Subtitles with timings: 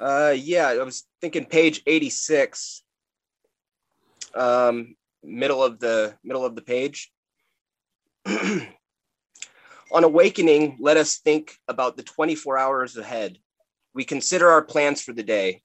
[0.00, 2.82] Uh, yeah, I was thinking page 86,
[4.34, 7.12] um, middle of the middle of the page.
[8.26, 8.70] On
[9.92, 13.36] awakening, let us think about the 24 hours ahead.
[13.92, 15.60] We consider our plans for the day.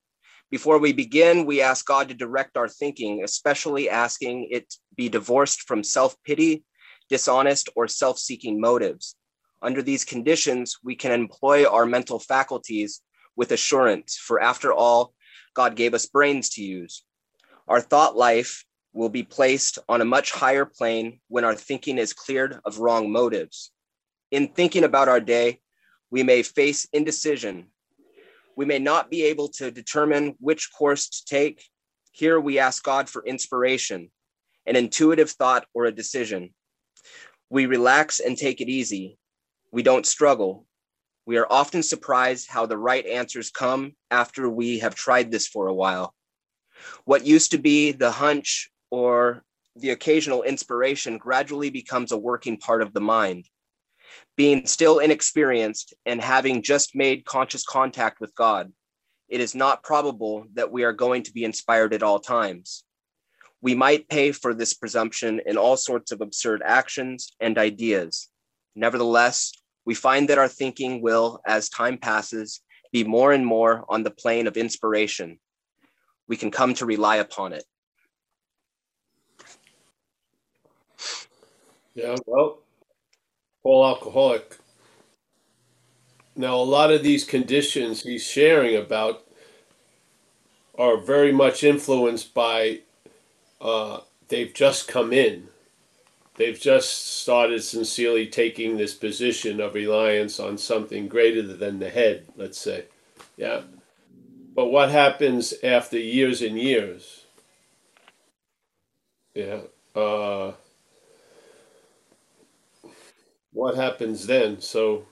[0.50, 5.62] Before we begin, we ask God to direct our thinking, especially asking it be divorced
[5.62, 6.62] from self pity,
[7.08, 9.16] dishonest, or self seeking motives.
[9.62, 13.00] Under these conditions, we can employ our mental faculties
[13.36, 15.14] with assurance, for after all,
[15.54, 17.04] God gave us brains to use.
[17.68, 22.12] Our thought life will be placed on a much higher plane when our thinking is
[22.12, 23.70] cleared of wrong motives.
[24.30, 25.60] In thinking about our day,
[26.10, 27.66] we may face indecision.
[28.56, 31.62] We may not be able to determine which course to take.
[32.12, 34.10] Here we ask God for inspiration,
[34.64, 36.54] an intuitive thought, or a decision.
[37.50, 39.18] We relax and take it easy.
[39.72, 40.66] We don't struggle.
[41.26, 45.66] We are often surprised how the right answers come after we have tried this for
[45.66, 46.14] a while.
[47.04, 52.80] What used to be the hunch or the occasional inspiration gradually becomes a working part
[52.80, 53.48] of the mind
[54.36, 58.72] being still inexperienced and having just made conscious contact with God,
[59.28, 62.84] it is not probable that we are going to be inspired at all times.
[63.62, 68.28] We might pay for this presumption in all sorts of absurd actions and ideas.
[68.74, 69.52] Nevertheless,
[69.86, 72.60] we find that our thinking will, as time passes,
[72.92, 75.38] be more and more on the plane of inspiration.
[76.28, 77.64] We can come to rely upon it.
[81.94, 82.58] Yeah, well,
[83.62, 84.56] Paul alcoholic.
[86.34, 89.24] Now, a lot of these conditions he's sharing about
[90.76, 92.80] are very much influenced by
[93.60, 95.48] uh, they've just come in.
[96.36, 102.26] They've just started sincerely taking this position of reliance on something greater than the head,
[102.36, 102.84] let's say.
[103.36, 103.62] Yeah.
[104.54, 107.24] But what happens after years and years?
[109.34, 109.60] Yeah.
[109.94, 110.52] Uh,
[113.52, 114.60] what happens then?
[114.60, 115.06] So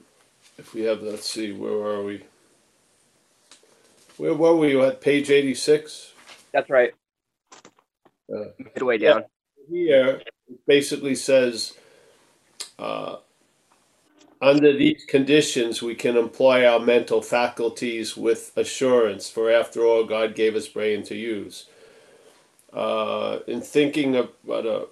[0.59, 2.23] if we have, let's see, where are we?
[4.19, 6.13] Where were we at page 86?
[6.53, 6.93] That's right.
[8.33, 9.25] Uh, Midway down.
[9.71, 10.21] Here,
[10.67, 11.75] basically says,
[12.79, 13.17] uh,
[14.43, 20.35] under these conditions, we can employ our mental faculties with assurance, for after all, God
[20.35, 21.67] gave us brain to use.
[22.73, 24.87] Uh, in thinking about a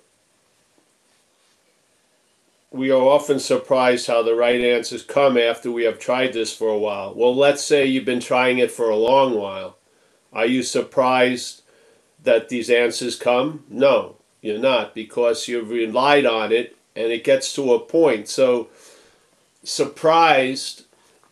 [2.73, 6.69] we are often surprised how the right answers come after we have tried this for
[6.69, 7.15] a while.
[7.15, 9.79] Well, let's say you've been trying it for a long while.
[10.33, 11.63] Are you surprised
[12.23, 13.65] that these answers come?
[13.69, 18.29] No, you're not because you've relied on it and it gets to a point.
[18.29, 18.69] So,
[19.65, 20.85] surprised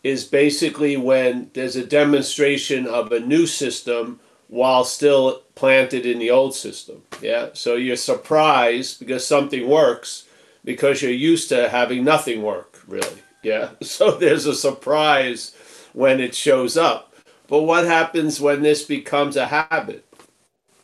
[0.03, 6.31] is basically when there's a demonstration of a new system while still planted in the
[6.31, 7.03] old system.
[7.21, 10.27] Yeah, so you're surprised because something works
[10.63, 13.21] because you're used to having nothing work, really.
[13.43, 13.71] Yeah.
[13.81, 15.55] So there's a surprise
[15.93, 17.13] when it shows up.
[17.47, 20.05] But what happens when this becomes a habit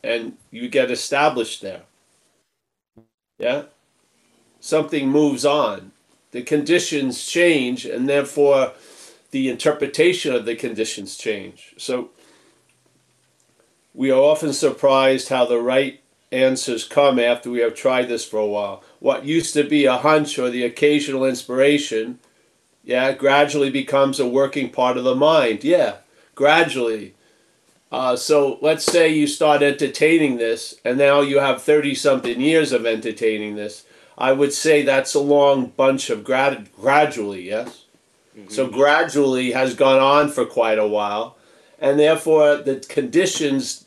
[0.04, 1.84] and you get established there?
[3.38, 3.64] Yeah.
[4.60, 5.92] Something moves on.
[6.32, 8.74] The conditions change, and therefore
[9.32, 11.74] the interpretation of the conditions change.
[11.78, 12.10] So
[13.94, 18.38] we are often surprised how the right answers come after we have tried this for
[18.38, 18.84] a while.
[19.00, 22.20] What used to be a hunch or the occasional inspiration,
[22.84, 25.64] yeah, gradually becomes a working part of the mind.
[25.64, 25.98] Yeah,
[26.36, 27.14] gradually.
[27.92, 32.74] Uh, so let's say you start entertaining this, and now you have 30 something years
[32.74, 33.86] of entertaining this.
[34.18, 37.86] I would say that's a long bunch of grad- gradually, yes?
[38.38, 38.50] Mm-hmm.
[38.50, 41.38] So gradually has gone on for quite a while,
[41.80, 43.86] and therefore the conditions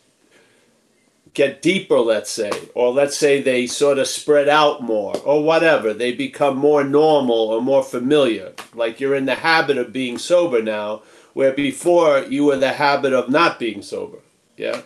[1.35, 5.93] get deeper, let's say, or let's say they sort of spread out more, or whatever.
[5.93, 8.53] They become more normal or more familiar.
[8.75, 11.03] Like you're in the habit of being sober now,
[11.33, 14.19] where before you were the habit of not being sober.
[14.57, 14.83] Yeah?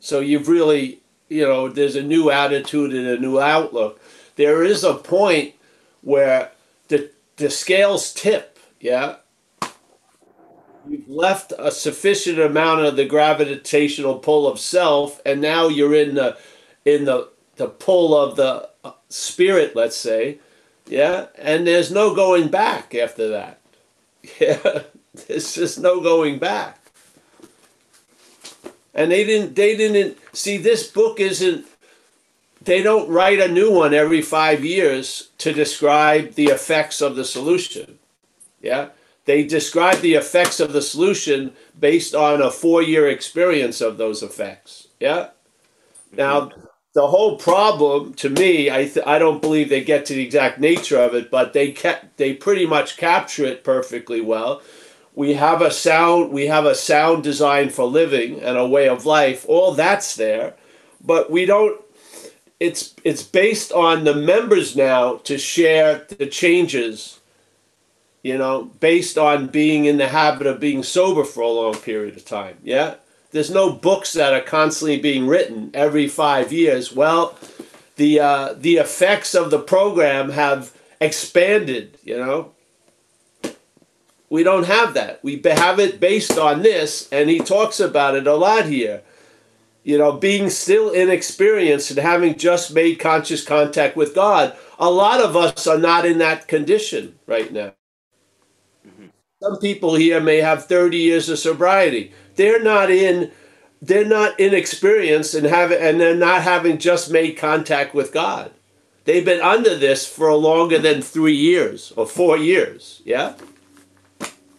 [0.00, 4.00] So you've really, you know, there's a new attitude and a new outlook.
[4.36, 5.54] There is a point
[6.02, 6.50] where
[6.88, 9.16] the, the scales tip, yeah?
[10.88, 16.14] you've left a sufficient amount of the gravitational pull of self and now you're in
[16.14, 16.36] the
[16.84, 20.38] in the the pull of the uh, spirit let's say
[20.86, 23.60] yeah and there's no going back after that
[24.40, 24.82] yeah
[25.28, 26.78] there's just no going back
[28.94, 31.66] and they didn't they didn't see this book isn't
[32.62, 37.24] they don't write a new one every five years to describe the effects of the
[37.24, 37.98] solution
[38.60, 38.88] yeah
[39.26, 44.22] they describe the effects of the solution based on a four year experience of those
[44.22, 44.88] effects.
[44.98, 45.30] Yeah.
[46.12, 46.50] Now,
[46.94, 50.60] the whole problem to me, I, th- I don't believe they get to the exact
[50.60, 54.62] nature of it, but they kept, they pretty much capture it perfectly well.
[55.16, 59.06] We have a sound we have a sound design for living and a way of
[59.06, 59.46] life.
[59.48, 60.54] All that's there,
[61.04, 61.80] but we don't
[62.60, 67.20] it's it's based on the members now to share the changes
[68.22, 72.16] you know based on being in the habit of being sober for a long period
[72.16, 72.94] of time yeah?
[73.32, 76.92] There's no books that are constantly being written every five years.
[76.92, 77.38] Well
[77.96, 82.52] the uh, the effects of the program have expanded you know
[84.30, 88.26] we don't have that we have it based on this and he talks about it
[88.26, 89.02] a lot here
[89.86, 95.20] you know, being still inexperienced and having just made conscious contact with God, a lot
[95.20, 97.72] of us are not in that condition right now.
[98.84, 99.06] Mm-hmm.
[99.40, 102.12] Some people here may have 30 years of sobriety.
[102.34, 103.30] They're not in
[103.80, 108.50] they're not inexperienced and have and they're not having just made contact with God.
[109.04, 113.34] They've been under this for longer than 3 years or 4 years, yeah?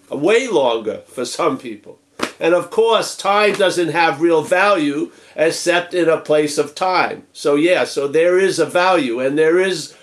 [0.10, 2.00] Way longer for some people.
[2.40, 7.24] And of course, time doesn't have real value except in a place of time.
[7.34, 9.96] So, yeah, so there is a value and there is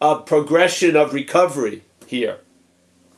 [0.00, 2.38] a progression of recovery here.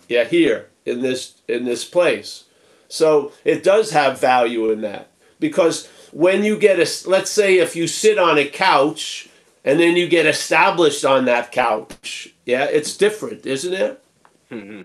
[0.09, 2.45] Yeah, here in this in this place.
[2.89, 5.11] So, it does have value in that.
[5.39, 9.29] Because when you get a let's say if you sit on a couch
[9.65, 14.03] and then you get established on that couch, yeah, it's different, isn't it?
[14.51, 14.83] Mm-hmm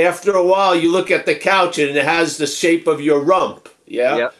[0.00, 3.20] after a while you look at the couch and it has the shape of your
[3.20, 3.68] rump.
[3.86, 4.16] Yeah.
[4.16, 4.34] Yep.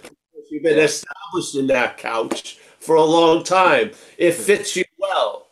[0.50, 0.88] You've been yep.
[0.88, 3.92] established in that couch for a long time.
[4.18, 4.42] It mm-hmm.
[4.42, 5.46] fits you well.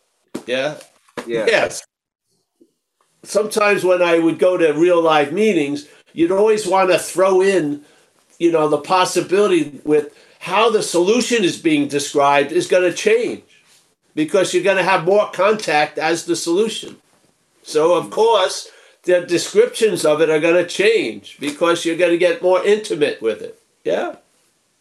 [0.46, 0.78] Yeah.
[1.26, 1.46] Yeah.
[1.46, 1.82] Yes.
[3.22, 7.84] Sometimes when I would go to real life meetings, you'd always want to throw in,
[8.38, 13.43] you know, the possibility with how the solution is being described is going to change
[14.14, 16.96] because you're going to have more contact as the solution.
[17.62, 18.10] So, of mm.
[18.10, 18.70] course,
[19.08, 23.22] the descriptions of it are going to change because you're going to get more intimate
[23.22, 23.58] with it.
[23.82, 24.16] Yeah?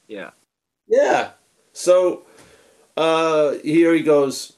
[0.09, 0.31] Yeah.
[0.85, 1.31] Yeah.
[1.71, 2.23] So
[2.97, 4.53] uh, here he goes.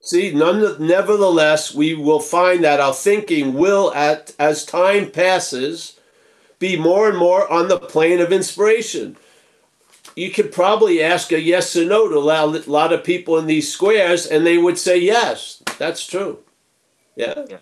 [0.00, 5.98] See, none, nevertheless, we will find that our thinking will, at as time passes,
[6.58, 9.16] be more and more on the plane of inspiration
[10.14, 13.72] you could probably ask a yes or no to a lot of people in these
[13.72, 15.61] squares, and they would say yes.
[15.82, 16.38] That's true.
[17.16, 17.44] Yeah.
[17.50, 17.56] yeah.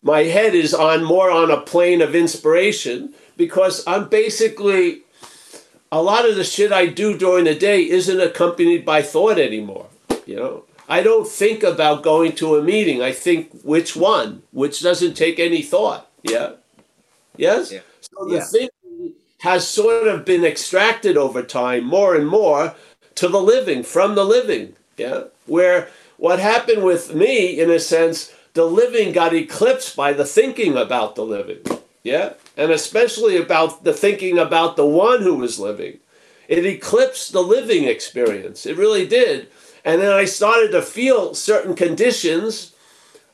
[0.00, 5.02] My head is on more on a plane of inspiration because I'm basically
[5.92, 9.88] a lot of the shit I do during the day isn't accompanied by thought anymore.
[10.24, 13.02] You know, I don't think about going to a meeting.
[13.02, 16.10] I think which one, which doesn't take any thought.
[16.22, 16.52] Yeah.
[17.36, 17.72] Yes.
[17.72, 17.80] Yeah.
[18.00, 18.44] So the yeah.
[18.44, 18.68] thing
[19.40, 22.74] has sort of been extracted over time more and more
[23.16, 24.76] to the living, from the living.
[24.96, 25.24] Yeah.
[25.44, 25.88] Where
[26.24, 31.16] what happened with me, in a sense, the living got eclipsed by the thinking about
[31.16, 31.58] the living.
[32.02, 32.32] Yeah.
[32.56, 35.98] And especially about the thinking about the one who was living.
[36.48, 38.64] It eclipsed the living experience.
[38.64, 39.48] It really did.
[39.84, 42.72] And then I started to feel certain conditions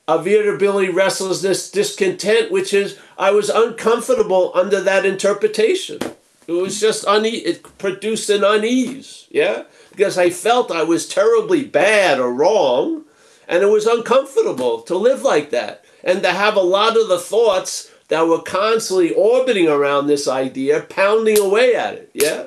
[0.08, 6.00] of irritability, restlessness, discontent, which is I was uncomfortable under that interpretation.
[6.48, 7.44] It was just unease.
[7.46, 9.62] It produced an unease, yeah,
[10.00, 13.04] because I felt I was terribly bad or wrong,
[13.46, 17.18] and it was uncomfortable to live like that and to have a lot of the
[17.18, 22.46] thoughts that were constantly orbiting around this idea, pounding away at it, yeah,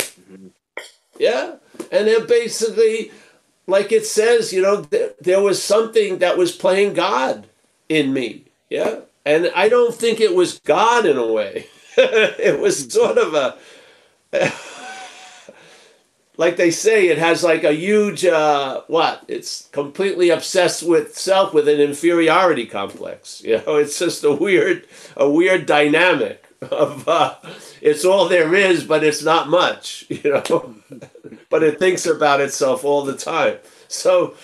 [0.00, 0.48] mm-hmm.
[1.20, 1.54] yeah,
[1.92, 3.12] and then basically
[3.68, 7.46] like it says, you know, th- there was something that was playing God
[7.88, 8.46] in me.
[8.70, 9.02] Yeah.
[9.24, 11.66] And I don't think it was God in a way.
[11.96, 13.58] it was sort of a,
[16.38, 19.22] like they say, it has like a huge, uh, what?
[19.28, 23.42] It's completely obsessed with self with an inferiority complex.
[23.44, 27.34] You know, it's just a weird, a weird dynamic of, uh,
[27.82, 30.74] it's all there is, but it's not much, you know
[31.50, 33.58] but it thinks about itself all the time.
[33.88, 34.34] So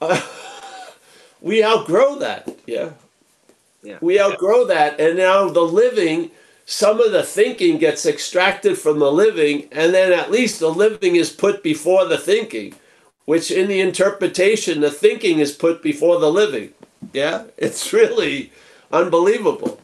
[0.00, 0.20] uh,
[1.40, 2.56] we outgrow that.
[2.66, 2.90] Yeah.
[3.82, 3.98] Yeah.
[4.00, 5.00] We outgrow that.
[5.00, 6.30] And now the living,
[6.70, 11.16] some of the thinking gets extracted from the living, and then at least the living
[11.16, 12.74] is put before the thinking,
[13.24, 16.74] which in the interpretation, the thinking is put before the living.
[17.14, 17.44] Yeah.
[17.56, 18.52] It's really
[18.92, 19.80] unbelievable.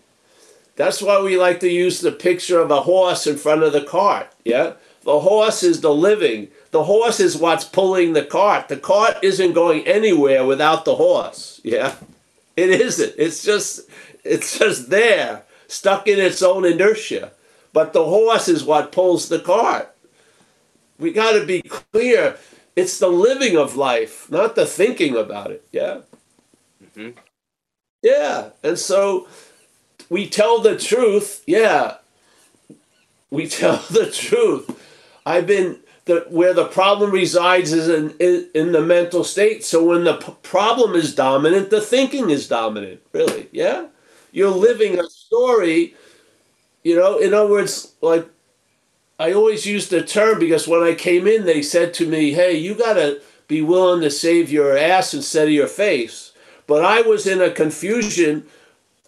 [0.76, 3.84] That's why we like to use the picture of a horse in front of the
[3.84, 4.30] cart.
[4.44, 4.74] Yeah.
[5.04, 6.48] The horse is the living.
[6.70, 8.68] the horse is what's pulling the cart.
[8.68, 11.62] The cart isn't going anywhere without the horse.
[11.64, 11.94] Yeah.
[12.58, 13.14] It isn't.
[13.16, 13.88] It's just
[14.22, 17.32] it's just there, stuck in its own inertia.
[17.72, 19.94] But the horse is what pulls the cart.
[20.98, 22.36] We got to be clear.
[22.76, 25.66] It's the living of life, not the thinking about it.
[25.72, 26.00] Yeah.
[26.82, 27.10] Mm-hmm.
[28.02, 28.50] Yeah.
[28.62, 29.28] And so
[30.10, 31.42] we tell the truth.
[31.46, 31.96] Yeah.
[33.30, 34.70] We tell the truth.
[35.26, 39.64] I've been the where the problem resides is in, in, in the mental state.
[39.64, 43.00] So when the p- problem is dominant, the thinking is dominant.
[43.12, 43.88] Really, yeah.
[44.32, 45.04] You're living a
[45.34, 45.94] story.
[46.82, 48.26] You know, in other words, like
[49.18, 52.56] I always use the term because when I came in, they said to me, "Hey,
[52.56, 56.32] you gotta be willing to save your ass instead of your face."
[56.66, 58.46] But I was in a confusion.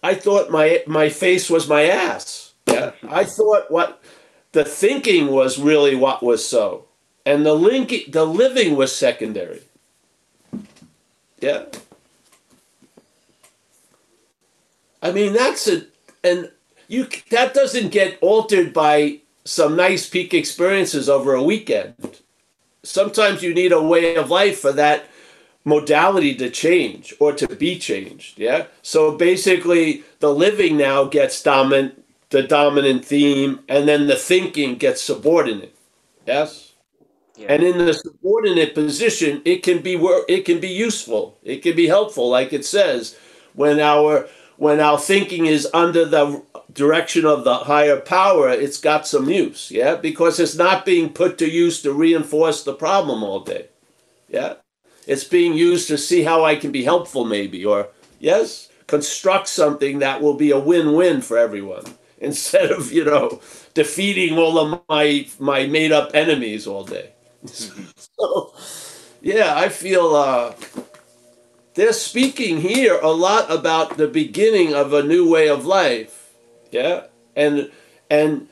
[0.02, 2.52] I thought my my face was my ass.
[2.66, 4.02] Yeah, I thought what
[4.52, 6.86] the thinking was really what was so
[7.26, 9.60] and the link the living was secondary
[11.40, 11.64] yeah
[15.02, 15.82] i mean that's a
[16.26, 16.50] and
[16.88, 22.20] you that doesn't get altered by some nice peak experiences over a weekend
[22.82, 25.06] sometimes you need a way of life for that
[25.64, 32.02] modality to change or to be changed yeah so basically the living now gets dominant
[32.30, 35.74] the dominant theme and then the thinking gets subordinate
[36.26, 36.66] yes
[37.36, 37.52] yeah.
[37.52, 39.94] And in the subordinate position, it can be.
[40.26, 41.36] It can be useful.
[41.42, 43.16] It can be helpful, like it says,
[43.52, 49.06] when our when our thinking is under the direction of the higher power, it's got
[49.06, 49.70] some use.
[49.70, 53.68] Yeah, because it's not being put to use to reinforce the problem all day.
[54.28, 54.54] Yeah,
[55.06, 59.98] it's being used to see how I can be helpful, maybe, or yes, construct something
[60.00, 61.84] that will be a win-win for everyone
[62.18, 63.40] instead of you know
[63.74, 67.10] defeating all of my my made up enemies all day
[67.46, 68.54] so,
[69.20, 70.54] yeah, I feel uh,
[71.76, 76.32] they're speaking here a lot about the beginning of a new way of life.
[76.72, 77.04] Yeah,
[77.36, 77.70] and
[78.10, 78.48] and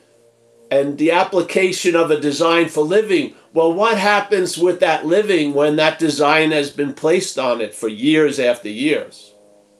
[0.71, 3.33] and the application of a design for living.
[3.51, 7.87] Well, what happens with that living when that design has been placed on it for
[7.87, 9.33] years after years?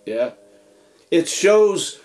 [0.05, 0.31] Yeah,
[1.11, 1.99] it shows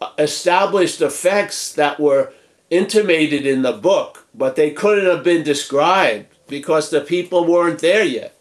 [0.00, 2.32] uh, established effects that were
[2.70, 8.04] intimated in the book, but they couldn't have been described because the people weren't there
[8.04, 8.33] yet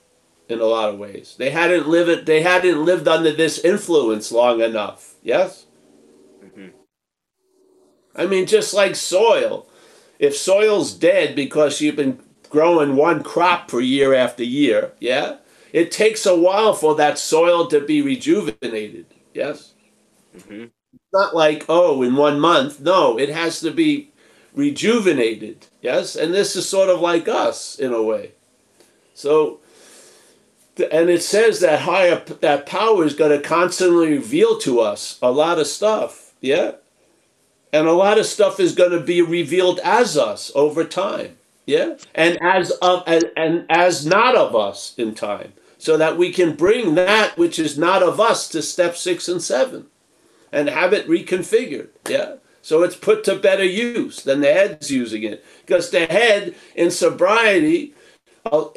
[0.50, 1.36] in a lot of ways.
[1.38, 5.16] They hadn't lived they hadn't lived under this influence long enough.
[5.22, 5.66] Yes?
[6.44, 6.70] Mm-hmm.
[8.16, 9.68] I mean just like soil.
[10.20, 12.20] If soil's dead because you've been
[12.50, 15.38] growing one crop for year after year, yeah?
[15.74, 19.08] It takes a while for that soil to be rejuvenated.
[19.34, 19.74] Yes?
[20.38, 20.66] Mm-hmm.
[21.12, 22.80] Not like, oh, in one month.
[22.80, 24.12] No, it has to be
[24.54, 25.68] rejuvenated.
[25.82, 28.34] Yes, and this is sort of like us in a way.
[29.16, 29.60] So,
[30.77, 35.32] and it says that higher that power is going to constantly reveal to us a
[35.32, 36.34] lot of stuff.
[36.42, 36.74] Yeah,
[37.72, 41.38] and a lot of stuff is going to be revealed as us over time.
[41.65, 46.32] Yeah, and as of and, and as not of us in time, so that we
[46.32, 49.88] can bring that which is not of us to step six and seven,
[50.51, 51.89] and have it reconfigured.
[52.10, 52.36] Yeah.
[52.63, 55.44] So it's put to better use than the head's using it.
[55.65, 57.94] Because the head in sobriety,
[58.46, 58.68] uh,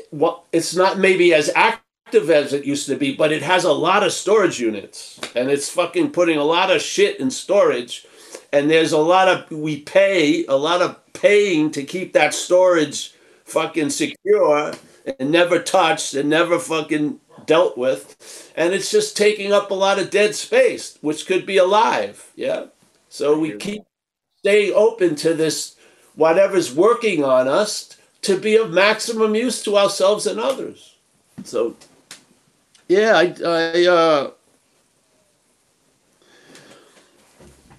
[0.52, 4.02] it's not maybe as active as it used to be, but it has a lot
[4.02, 5.20] of storage units.
[5.34, 8.06] And it's fucking putting a lot of shit in storage.
[8.52, 13.12] And there's a lot of, we pay, a lot of paying to keep that storage
[13.44, 14.72] fucking secure
[15.18, 18.52] and never touched and never fucking dealt with.
[18.56, 22.30] And it's just taking up a lot of dead space, which could be alive.
[22.36, 22.66] Yeah.
[23.08, 23.82] So we keep
[24.38, 25.76] staying open to this,
[26.14, 30.94] whatever's working on us, to be of maximum use to ourselves and others.
[31.44, 31.76] So,
[32.88, 34.30] yeah, I, I, uh,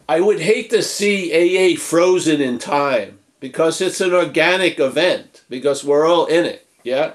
[0.09, 5.83] I would hate to see AA frozen in time because it's an organic event because
[5.83, 6.67] we're all in it.
[6.83, 7.13] Yeah,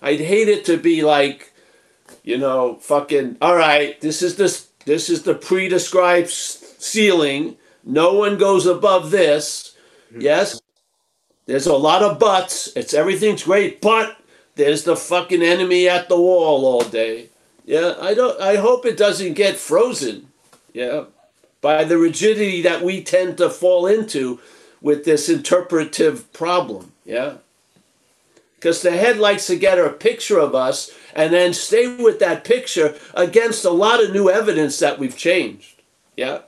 [0.00, 1.52] I'd hate it to be like,
[2.22, 3.38] you know, fucking.
[3.40, 4.68] All right, this is this.
[4.84, 7.56] This is the pre-described ceiling.
[7.84, 9.76] No one goes above this.
[10.10, 10.22] Mm-hmm.
[10.22, 10.60] Yes,
[11.46, 12.74] there's a lot of buts.
[12.76, 14.16] It's everything's great, but
[14.58, 17.28] there's the fucking enemy at the wall all day.
[17.64, 18.38] Yeah, I don't.
[18.40, 20.28] I hope it doesn't get frozen.
[20.74, 21.04] Yeah,
[21.60, 24.40] by the rigidity that we tend to fall into
[24.82, 26.92] with this interpretive problem.
[27.04, 27.34] Yeah.
[28.56, 32.42] Because the head likes to get a picture of us and then stay with that
[32.42, 35.80] picture against a lot of new evidence that we've changed.
[36.16, 36.40] Yeah.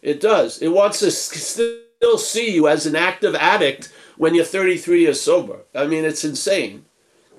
[0.00, 0.62] It does.
[0.62, 5.20] It wants to still still see you as an active addict when you're 33 years
[5.20, 5.60] sober.
[5.74, 6.84] I mean, it's insane.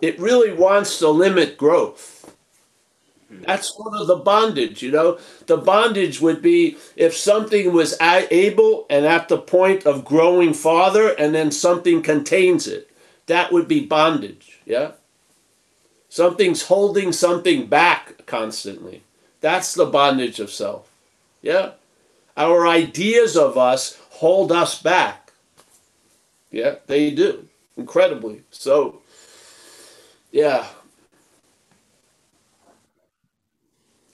[0.02, 2.36] It really wants to limit growth.
[3.28, 3.44] Hmm.
[3.44, 5.20] That's sort of the bondage, you know.
[5.46, 11.10] The bondage would be if something was able and at the point of growing farther,
[11.10, 12.90] and then something contains it.
[13.28, 14.94] That would be bondage, yeah.
[16.10, 19.04] Something's holding something back constantly.
[19.42, 20.92] That's the bondage of self,
[21.42, 21.72] yeah.
[22.36, 25.34] Our ideas of us hold us back.
[26.52, 28.42] Yeah, they do incredibly.
[28.50, 29.02] So,
[30.32, 30.68] yeah,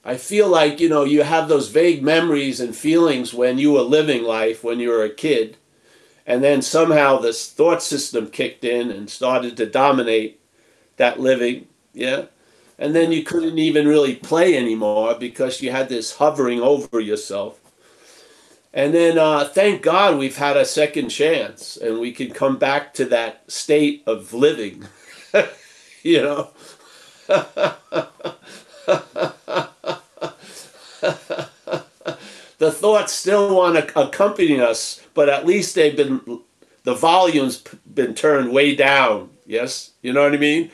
[0.07, 3.81] I feel like, you know, you have those vague memories and feelings when you were
[3.81, 5.57] living life when you were a kid.
[6.27, 10.39] And then somehow this thought system kicked in and started to dominate
[10.97, 11.67] that living.
[11.91, 12.25] Yeah.
[12.77, 17.59] And then you couldn't even really play anymore because you had this hovering over yourself.
[18.73, 22.93] And then, uh, thank God, we've had a second chance and we can come back
[22.95, 24.85] to that state of living.
[26.11, 26.49] you know?
[32.59, 36.21] the thoughts still want to accompany us, but at least they've been
[36.83, 39.31] the volume's been turned way down.
[39.47, 40.69] Yes, you know what I mean.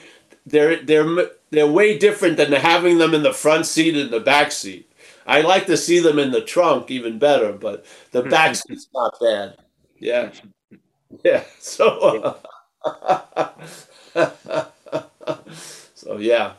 [0.46, 4.52] They're they're they're way different than having them in the front seat and the back
[4.52, 4.92] seat.
[5.26, 8.30] I like to see them in the trunk even better, but the hmm.
[8.30, 9.56] back seat's not bad.
[9.98, 10.32] Yeah,
[11.24, 11.46] yeah.
[11.60, 12.36] So,
[15.96, 16.54] so yeah.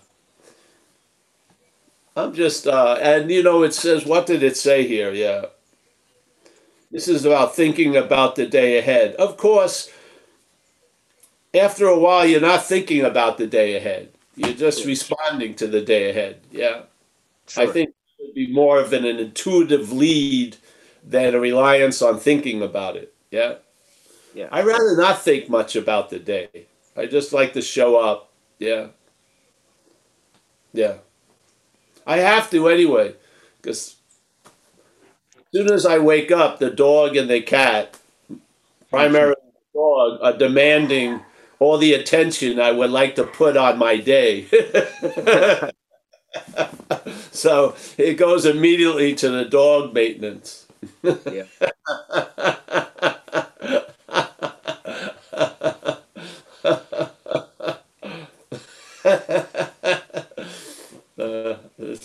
[2.17, 5.12] I'm just, uh, and you know, it says, what did it say here?
[5.12, 5.47] Yeah.
[6.91, 9.14] This is about thinking about the day ahead.
[9.14, 9.91] Of course,
[11.55, 14.11] after a while, you're not thinking about the day ahead.
[14.37, 16.41] You're just responding to the day ahead.
[16.50, 16.83] Yeah.
[17.49, 17.64] Sure.
[17.64, 20.57] I think it would be more of an, an intuitive lead
[21.05, 23.14] than a reliance on thinking about it.
[23.31, 23.57] Yeah.
[24.35, 24.49] Yeah.
[24.52, 26.67] I rather not think much about the day.
[26.97, 28.32] I just like to show up.
[28.59, 28.89] Yeah.
[30.73, 30.99] Yeah.
[32.07, 33.15] I have to anyway,
[33.61, 33.97] because
[35.37, 37.99] as soon as I wake up, the dog and the cat,
[38.91, 39.37] primarily
[39.75, 41.21] the dog, are demanding
[41.59, 44.47] all the attention I would like to put on my day.
[47.31, 50.67] so it goes immediately to the dog maintenance.
[51.03, 51.45] yeah.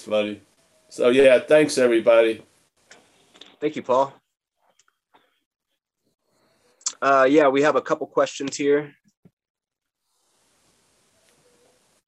[0.07, 0.41] funny.
[0.89, 2.43] So yeah, thanks everybody.
[3.59, 4.13] Thank you, Paul.
[7.01, 8.93] Uh, yeah, we have a couple questions here.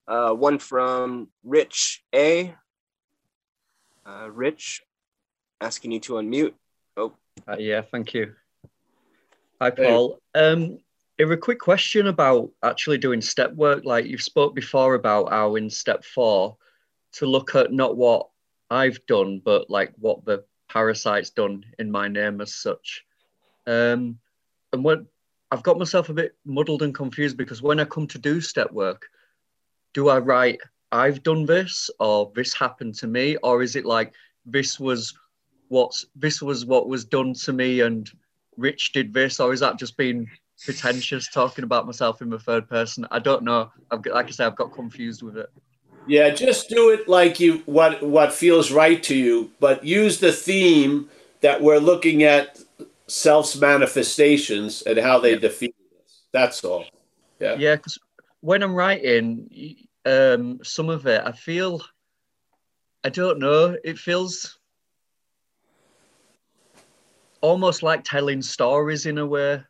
[0.07, 2.55] Uh, one from Rich A.
[4.05, 4.81] Uh, Rich,
[5.61, 6.53] asking you to unmute.
[6.97, 7.13] Oh,
[7.47, 8.33] uh, yeah, thank you.
[9.61, 10.19] Hi, Paul.
[10.33, 10.51] Hey.
[10.51, 10.79] Um,
[11.19, 13.83] a quick question about actually doing step work.
[13.83, 16.57] Like you've spoke before about how in step four,
[17.13, 18.29] to look at not what
[18.69, 23.03] I've done, but like what the parasite's done in my name as such.
[23.65, 24.19] Um,
[24.73, 25.07] and when
[25.51, 28.71] I've got myself a bit muddled and confused because when I come to do step
[28.71, 29.07] work,
[29.93, 30.59] do I write
[30.91, 34.13] I've done this or this happened to me, or is it like
[34.45, 35.13] this was
[35.67, 38.09] what's this was what was done to me and
[38.57, 40.27] Rich did this, or is that just being
[40.65, 43.07] pretentious talking about myself in the third person?
[43.11, 43.71] I don't know.
[43.89, 45.49] I've got, like I say, I've got confused with it.
[46.09, 50.31] Yeah, just do it like you what what feels right to you, but use the
[50.31, 51.07] theme
[51.41, 52.59] that we're looking at
[53.05, 55.39] self's manifestations and how they yeah.
[55.39, 56.21] defeat us.
[56.31, 56.85] That's all.
[57.39, 57.55] Yeah.
[57.59, 57.99] Yeah, because
[58.41, 61.79] when I'm writing um, some of it, I feel
[63.03, 63.77] I don't know.
[63.83, 64.57] It feels
[67.41, 69.61] almost like telling stories in a way.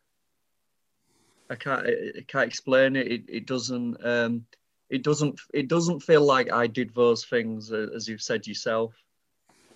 [1.49, 3.11] I can't I can't explain it.
[3.11, 3.97] It, it doesn't.
[4.05, 4.45] Um,
[4.89, 8.93] it doesn't it doesn't feel like I did those things uh, as you've said yourself.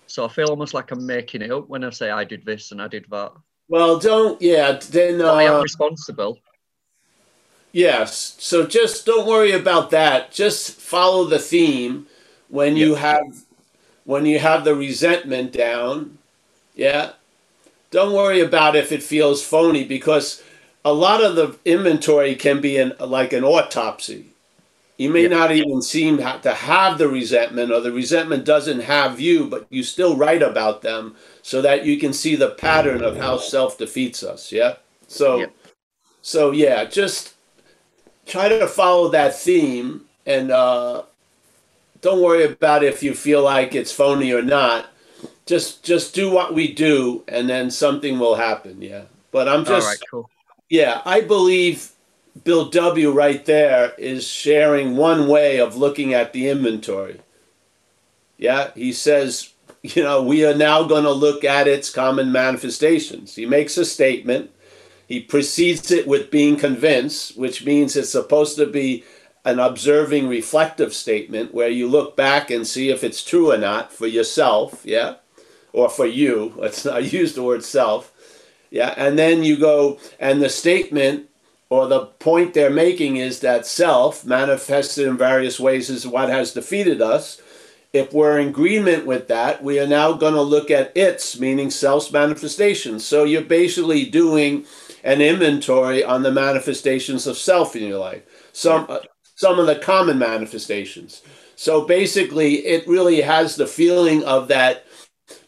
[0.06, 2.72] So I feel almost like I'm making it up when I say I did this
[2.72, 3.32] and I did that.
[3.68, 4.72] Well, don't yeah.
[4.72, 6.38] Then uh, I am responsible.
[7.72, 8.36] Yes.
[8.38, 10.30] So just don't worry about that.
[10.30, 12.06] Just follow the theme
[12.48, 13.44] when you have
[14.04, 16.18] when you have the resentment down.
[16.74, 17.12] Yeah.
[17.90, 20.42] Don't worry about if it feels phony because
[20.84, 24.33] a lot of the inventory can be an, like an autopsy.
[24.96, 25.28] You may yeah.
[25.28, 29.82] not even seem to have the resentment, or the resentment doesn't have you, but you
[29.82, 34.22] still write about them so that you can see the pattern of how self defeats
[34.22, 34.52] us.
[34.52, 34.76] Yeah.
[35.08, 35.46] So, yeah.
[36.22, 37.34] so yeah, just
[38.24, 41.02] try to follow that theme, and uh,
[42.00, 44.86] don't worry about if you feel like it's phony or not.
[45.46, 48.80] Just, just do what we do, and then something will happen.
[48.80, 49.02] Yeah.
[49.30, 50.30] But I'm just, All right, cool.
[50.70, 51.90] yeah, I believe
[52.42, 53.12] Bill W.
[53.12, 57.20] right there is sharing one way of looking at the inventory.
[58.36, 63.36] Yeah, he says, you know, we are now going to look at its common manifestations.
[63.36, 64.50] He makes a statement.
[65.06, 69.04] He precedes it with being convinced, which means it's supposed to be
[69.44, 73.92] an observing reflective statement where you look back and see if it's true or not
[73.92, 75.16] for yourself, yeah,
[75.72, 76.54] or for you.
[76.58, 78.10] Let's not use the word self,
[78.70, 81.28] yeah, and then you go, and the statement
[81.74, 86.52] or the point they're making is that self, manifested in various ways, is what has
[86.52, 87.42] defeated us.
[87.92, 91.70] If we're in agreement with that, we are now going to look at its, meaning
[91.70, 93.04] self's manifestations.
[93.04, 94.66] So you're basically doing
[95.02, 98.22] an inventory on the manifestations of self in your life.
[98.52, 99.00] Some, uh,
[99.34, 101.22] some of the common manifestations.
[101.56, 104.84] So basically, it really has the feeling of that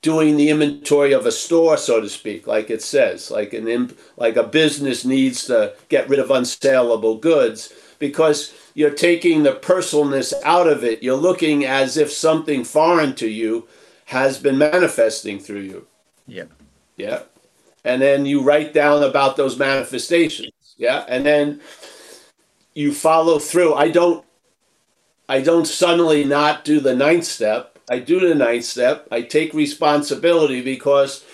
[0.02, 3.98] doing the inventory of a store, so to speak, like it says, like an imp,
[4.16, 10.32] like a business needs to get rid of unsaleable goods because you're taking the personalness
[10.44, 11.02] out of it.
[11.02, 13.66] You're looking as if something foreign to you
[14.06, 15.86] has been manifesting through you.
[16.26, 16.44] Yeah.
[16.96, 17.22] Yeah.
[17.84, 20.52] And then you write down about those manifestations.
[20.76, 21.04] Yeah.
[21.08, 21.60] And then
[22.74, 23.74] you follow through.
[23.74, 24.24] I don't
[25.28, 27.75] I don't suddenly not do the ninth step.
[27.88, 29.06] I do the ninth step.
[29.10, 31.24] I take responsibility because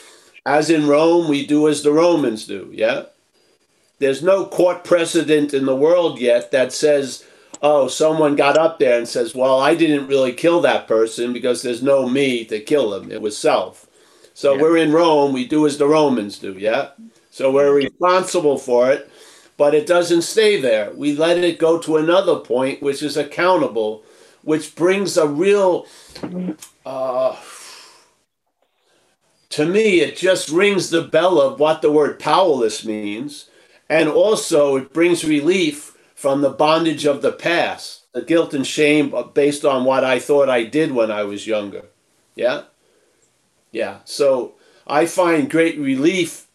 [0.44, 3.04] as in Rome, we do as the Romans do, yeah?
[3.98, 7.24] There's no court precedent in the world yet that says,
[7.62, 11.62] oh, someone got up there and says, well, I didn't really kill that person because
[11.62, 13.10] there's no me to kill him.
[13.12, 13.86] It was self.
[14.34, 14.62] So Yeah.
[14.62, 16.90] we're in Rome, we do as the Romans do, yeah?
[17.30, 19.08] So we're responsible for it
[19.56, 20.90] but it doesn't stay there.
[20.92, 24.02] We let it go to another point, which is accountable,
[24.42, 25.86] which brings a real,
[26.86, 27.36] uh,
[29.50, 33.48] to me, it just rings the bell of what the word powerless means.
[33.88, 39.14] And also, it brings relief from the bondage of the past, the guilt and shame
[39.34, 41.84] based on what I thought I did when I was younger.
[42.34, 42.62] Yeah?
[43.70, 43.98] Yeah.
[44.04, 44.54] So
[44.86, 46.46] I find great relief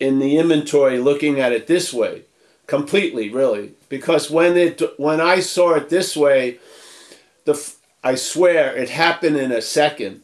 [0.00, 2.24] in the inventory looking at it this way
[2.66, 6.58] completely really because when it when i saw it this way
[7.44, 7.72] the
[8.04, 10.22] i swear it happened in a second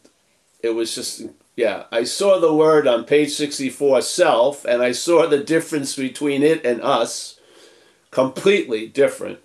[0.63, 1.23] it was just
[1.57, 6.43] yeah i saw the word on page 64 self and i saw the difference between
[6.43, 7.39] it and us
[8.11, 9.39] completely different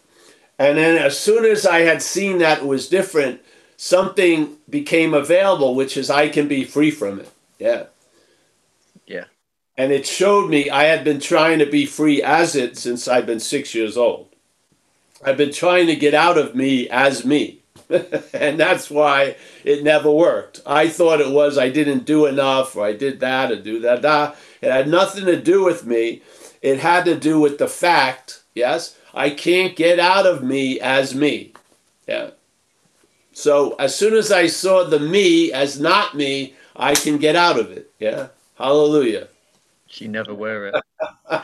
[0.59, 3.41] and then as soon as i had seen that it was different
[3.77, 7.85] something became available which is i can be free from it yeah
[9.07, 9.25] Yeah.
[9.77, 13.25] and it showed me I had been trying to be free as it since I've
[13.25, 14.29] been six years old.
[15.23, 17.61] I've been trying to get out of me as me.
[18.33, 20.61] and that's why it never worked.
[20.65, 24.01] I thought it was I didn't do enough or I did that or do that.
[24.01, 24.35] that.
[24.61, 26.21] It had nothing to do with me.
[26.61, 31.13] It had to do with the fact, yes, I can't get out of me as
[31.13, 31.53] me.
[32.07, 32.31] Yeah.
[33.33, 37.59] So as soon as I saw the me as not me, I can get out
[37.59, 37.91] of it.
[37.99, 38.29] Yeah.
[38.55, 39.27] Hallelujah.
[39.87, 40.75] She never wear it.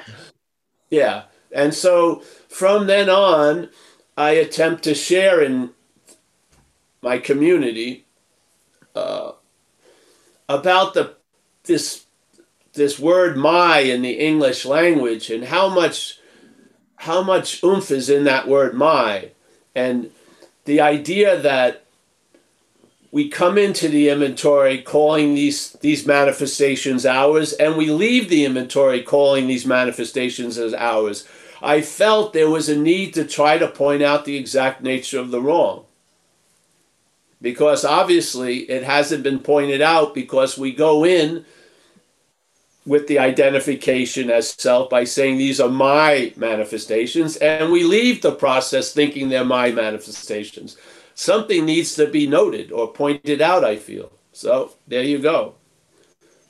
[0.91, 1.23] Yeah.
[1.51, 3.69] And so from then on,
[4.15, 5.71] I attempt to share in
[7.01, 8.05] my community
[8.95, 9.31] uh,
[10.47, 11.15] about the
[11.63, 12.05] this
[12.73, 16.19] this word "my" in the English language and how much
[16.97, 19.31] how much oomph is in that word "my,"
[19.75, 20.11] and
[20.65, 21.83] the idea that
[23.11, 29.01] we come into the inventory calling these these manifestations ours and we leave the inventory
[29.01, 31.27] calling these manifestations as ours
[31.61, 35.31] i felt there was a need to try to point out the exact nature of
[35.31, 35.83] the wrong
[37.41, 41.43] because obviously it hasn't been pointed out because we go in
[42.85, 48.31] with the identification as self by saying these are my manifestations and we leave the
[48.31, 50.77] process thinking they're my manifestations.
[51.13, 54.11] Something needs to be noted or pointed out i feel.
[54.33, 55.55] So there you go.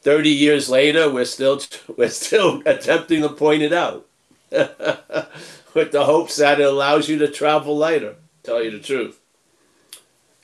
[0.04, 1.62] 30 years later we're still
[1.97, 4.08] we're still attempting to point it out.
[5.73, 9.19] With the hopes that it allows you to travel lighter tell you the truth.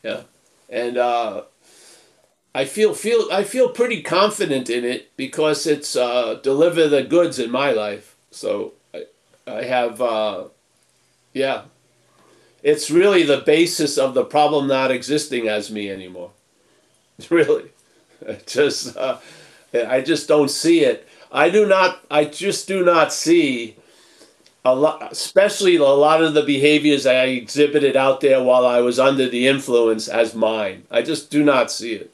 [0.01, 0.21] Yeah
[0.69, 1.43] and uh
[2.57, 7.37] I feel feel I feel pretty confident in it because it's uh, deliver the goods
[7.37, 8.15] in my life.
[8.31, 9.05] So I,
[9.45, 10.45] I have uh,
[11.33, 11.65] yeah,
[12.63, 16.31] it's really the basis of the problem not existing as me anymore.
[17.29, 17.71] Really,
[18.47, 19.19] just uh,
[19.73, 21.07] I just don't see it.
[21.31, 22.03] I do not.
[22.09, 23.75] I just do not see
[24.67, 28.99] a lot, especially a lot of the behaviors I exhibited out there while I was
[28.99, 30.83] under the influence as mine.
[30.91, 32.11] I just do not see it.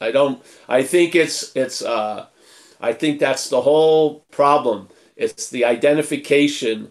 [0.00, 0.42] I don't.
[0.68, 1.80] I think it's it's.
[1.80, 2.26] Uh,
[2.80, 4.88] I think that's the whole problem.
[5.16, 6.90] It's the identification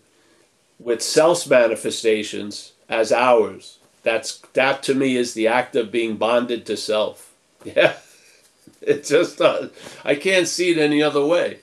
[0.80, 3.80] with self manifestations as ours.
[4.04, 7.28] That's that to me is the act of being bonded to self.
[7.63, 7.93] Yeah,
[8.82, 9.67] it just uh,
[10.04, 11.60] I can't see it any other way.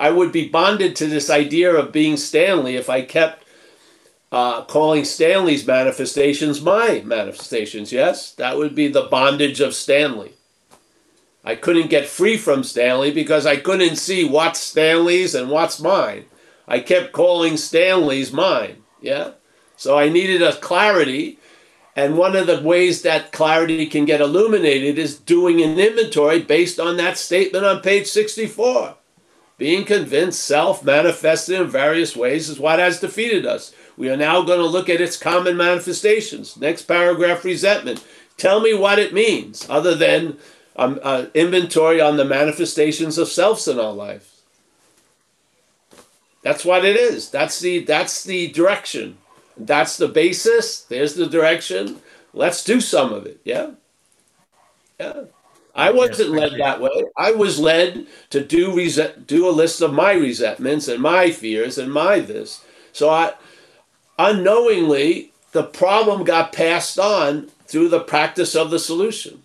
[0.00, 3.44] I would be bonded to this idea of being Stanley if I kept
[4.32, 7.92] uh, calling Stanley's manifestations my manifestations.
[7.92, 10.32] Yes, that would be the bondage of Stanley.
[11.44, 16.24] I couldn't get free from Stanley because I couldn't see what's Stanley's and what's mine.
[16.66, 18.82] I kept calling Stanley's mine.
[19.02, 19.32] Yeah.
[19.76, 21.38] So I needed a clarity.
[21.94, 26.80] And one of the ways that clarity can get illuminated is doing an inventory based
[26.80, 28.96] on that statement on page 64.
[29.60, 33.74] Being convinced self manifested in various ways is what has defeated us.
[33.94, 36.56] We are now going to look at its common manifestations.
[36.56, 38.02] Next paragraph resentment.
[38.38, 40.38] Tell me what it means, other than
[40.76, 44.40] um, uh, inventory on the manifestations of selves in our lives.
[46.40, 47.28] That's what it is.
[47.28, 49.18] That's the that's the direction.
[49.58, 50.80] That's the basis.
[50.80, 52.00] There's the direction.
[52.32, 53.42] Let's do some of it.
[53.44, 53.72] Yeah.
[54.98, 55.24] Yeah.
[55.74, 57.04] I wasn't led that way.
[57.16, 61.78] I was led to do reset, do a list of my resentments and my fears
[61.78, 62.64] and my this.
[62.92, 63.34] So I
[64.18, 69.42] unknowingly the problem got passed on through the practice of the solution.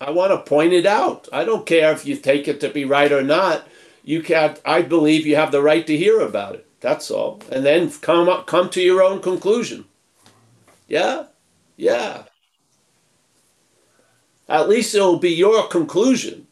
[0.00, 1.28] I want to point it out.
[1.32, 3.66] I don't care if you take it to be right or not.
[4.04, 6.66] You can I believe you have the right to hear about it.
[6.80, 7.40] That's all.
[7.50, 9.86] And then come up, come to your own conclusion.
[10.86, 11.24] Yeah?
[11.76, 12.24] Yeah.
[14.48, 16.46] At least it'll be your conclusion.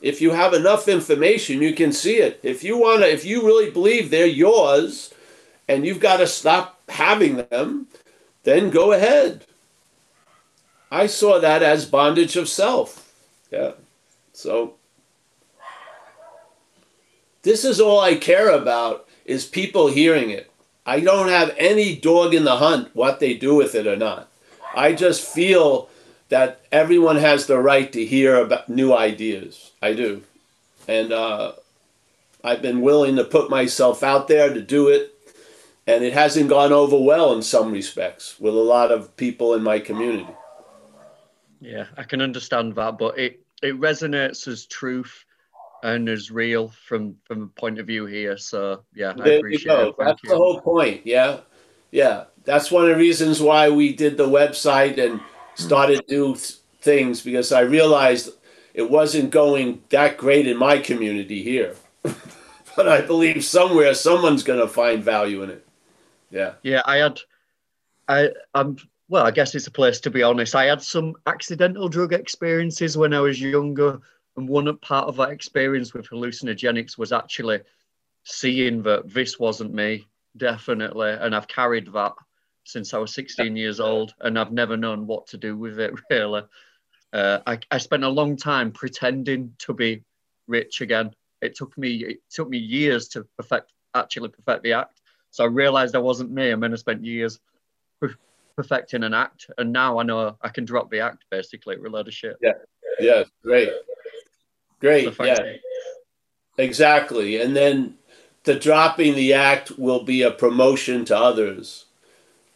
[0.00, 2.40] If you have enough information, you can see it.
[2.42, 5.12] If you want to if you really believe they're yours
[5.68, 7.86] and you've got to stop having them,
[8.42, 9.46] then go ahead.
[10.90, 13.12] I saw that as bondage of self.
[13.50, 13.72] Yeah.
[14.32, 14.74] So
[17.42, 20.50] this is all I care about is people hearing it.
[20.86, 24.28] I don't have any dog in the hunt what they do with it or not.
[24.76, 25.88] I just feel
[26.28, 29.72] that everyone has the right to hear about new ideas.
[29.82, 30.22] I do.
[30.88, 31.52] And uh,
[32.42, 35.10] I've been willing to put myself out there to do it.
[35.86, 39.62] And it hasn't gone over well in some respects with a lot of people in
[39.62, 40.26] my community.
[41.60, 45.24] Yeah, I can understand that, but it it resonates as truth
[45.82, 48.36] and as real from from a point of view here.
[48.38, 49.94] So yeah, I appreciate it.
[49.98, 50.30] That's you.
[50.30, 51.02] the whole point.
[51.06, 51.40] Yeah,
[51.90, 52.24] yeah.
[52.44, 55.20] That's one of the reasons why we did the website and
[55.54, 56.34] started do
[56.80, 58.30] things because I realized
[58.74, 61.74] it wasn't going that great in my community here.
[62.76, 65.66] but I believe somewhere someone's going to find value in it.
[66.30, 66.54] Yeah.
[66.62, 67.20] Yeah, I had
[68.08, 68.76] I I'm
[69.08, 70.54] well, I guess it's a place to be honest.
[70.54, 74.00] I had some accidental drug experiences when I was younger,
[74.36, 77.60] and one part of that experience with hallucinogenics was actually
[78.24, 82.14] seeing that this wasn't me, definitely, and I've carried that
[82.64, 85.94] since I was 16 years old, and I've never known what to do with it
[86.10, 86.42] really.
[87.12, 90.02] Uh, I, I spent a long time pretending to be
[90.48, 91.14] rich again.
[91.40, 95.00] It took me it took me years to perfect actually perfect the act.
[95.30, 97.38] So I realized I wasn't me, and then I spent years
[98.56, 101.76] perfecting an act, and now I know I can drop the act basically.
[101.76, 102.36] A load of shit.
[102.40, 102.52] Yeah,
[102.98, 103.70] yeah, great,
[104.80, 105.54] great, so yeah,
[106.58, 107.40] exactly.
[107.40, 107.96] And then
[108.44, 111.86] the dropping the act will be a promotion to others.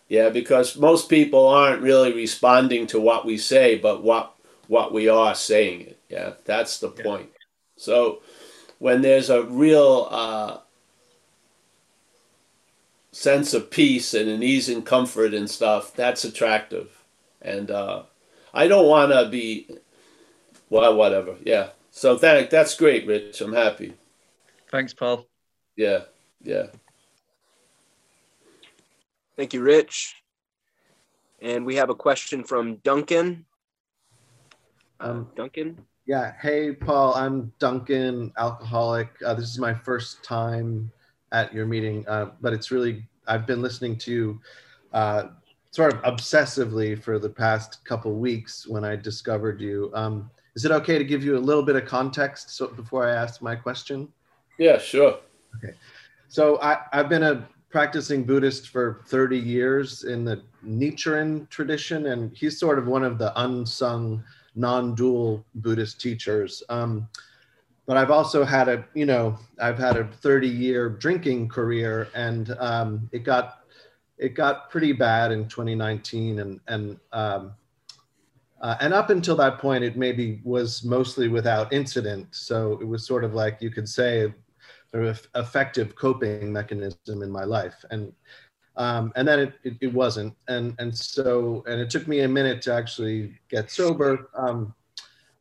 [0.08, 4.34] Yeah, because most people aren't really responding to what we say, but what
[4.66, 5.98] what we are saying it.
[6.08, 7.30] Yeah, that's the point.
[7.76, 8.22] So
[8.78, 10.58] when there's a real uh,
[13.12, 17.02] sense of peace and an ease and comfort and stuff, that's attractive.
[17.42, 18.02] And uh,
[18.54, 19.68] I don't want to be,
[20.70, 21.36] well, whatever.
[21.42, 21.70] Yeah.
[21.90, 23.40] So thank, that's great, Rich.
[23.40, 23.94] I'm happy.
[24.70, 25.26] Thanks, Paul.
[25.76, 26.02] Yeah.
[26.42, 26.66] Yeah.
[29.38, 30.16] Thank you, Rich.
[31.40, 33.46] And we have a question from Duncan.
[34.98, 35.78] Um, Duncan?
[36.06, 36.32] Yeah.
[36.42, 37.14] Hey, Paul.
[37.14, 39.10] I'm Duncan, alcoholic.
[39.24, 40.90] Uh, this is my first time
[41.30, 44.40] at your meeting, uh, but it's really I've been listening to
[44.92, 45.22] uh,
[45.70, 49.92] sort of obsessively for the past couple weeks when I discovered you.
[49.94, 53.14] Um, is it okay to give you a little bit of context so before I
[53.14, 54.08] ask my question?
[54.58, 55.20] Yeah, sure.
[55.58, 55.74] Okay.
[56.26, 62.34] So I, I've been a practicing Buddhist for 30 years in the Nichiren tradition, and
[62.36, 66.62] he's sort of one of the unsung non-dual Buddhist teachers.
[66.68, 67.08] Um,
[67.86, 72.50] but I've also had a, you know, I've had a 30 year drinking career and
[72.58, 73.60] um, it got,
[74.18, 77.54] it got pretty bad in 2019 and, and um,
[78.60, 82.26] Uh, and up until that point, it maybe was mostly without incident.
[82.32, 84.34] So it was sort of like you could say,
[84.92, 87.84] an effective coping mechanism in my life.
[87.90, 88.12] And
[88.76, 90.36] um, and then it, it, it, wasn't.
[90.46, 94.30] And and so and it took me a minute to actually get sober.
[94.36, 94.72] Um,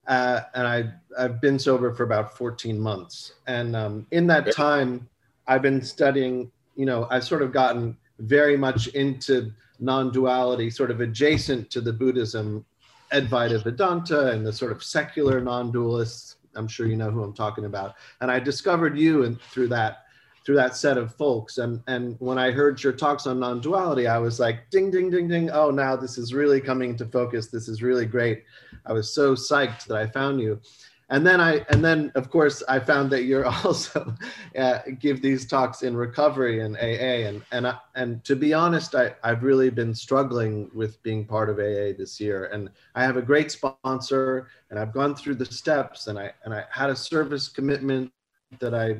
[0.07, 3.33] uh, and I I've been sober for about 14 months.
[3.45, 5.07] And um, in that time,
[5.45, 6.51] I've been studying.
[6.75, 11.93] You know, I've sort of gotten very much into non-duality, sort of adjacent to the
[11.93, 12.65] Buddhism
[13.13, 16.35] Advaita Vedanta and the sort of secular non-dualists.
[16.57, 17.95] I'm sure you know who I'm talking about.
[18.21, 20.03] And I discovered you and through that
[20.45, 21.57] through that set of folks.
[21.57, 25.27] And and when I heard your talks on non-duality, I was like, ding, ding, ding,
[25.27, 25.51] ding.
[25.51, 27.47] Oh, now this is really coming into focus.
[27.47, 28.45] This is really great.
[28.85, 30.61] I was so psyched that I found you
[31.09, 34.13] and then I and then of course I found that you're also
[34.57, 38.93] uh, give these talks in recovery and AA and and I, and to be honest
[38.95, 42.45] I I've really been struggling with being part of AA this year.
[42.45, 46.53] And I have a great sponsor and I've gone through the steps and I and
[46.53, 48.11] I had a service commitment
[48.59, 48.97] that I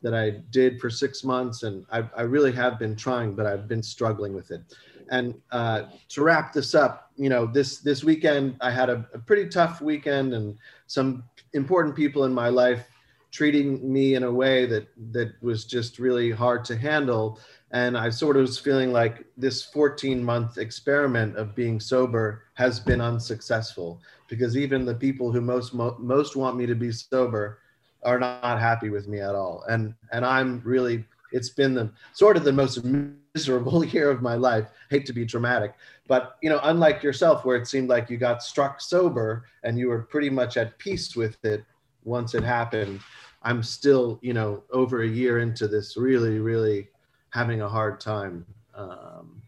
[0.00, 3.66] that I did for six months and I, I really have been trying but I've
[3.66, 4.62] been struggling with it.
[5.10, 9.18] And uh, to wrap this up you know this this weekend I had a, a
[9.18, 12.86] pretty tough weekend and some important people in my life
[13.30, 17.38] treating me in a way that that was just really hard to handle.
[17.70, 22.80] And i sort of was feeling like this 14 month experiment of being sober has
[22.80, 27.58] been unsuccessful because even the people who most mo- most want me to be sober
[28.02, 29.64] are not happy with me at all.
[29.68, 34.34] And and i'm really it's been the sort of the most miserable year of my
[34.34, 34.66] life.
[34.90, 35.74] Hate to be dramatic
[36.08, 39.88] but you know unlike yourself where it seemed like you got struck sober and you
[39.88, 41.64] were pretty much at peace with it
[42.02, 42.98] once it happened
[43.44, 46.88] i'm still you know over a year into this really really
[47.30, 49.42] having a hard time um,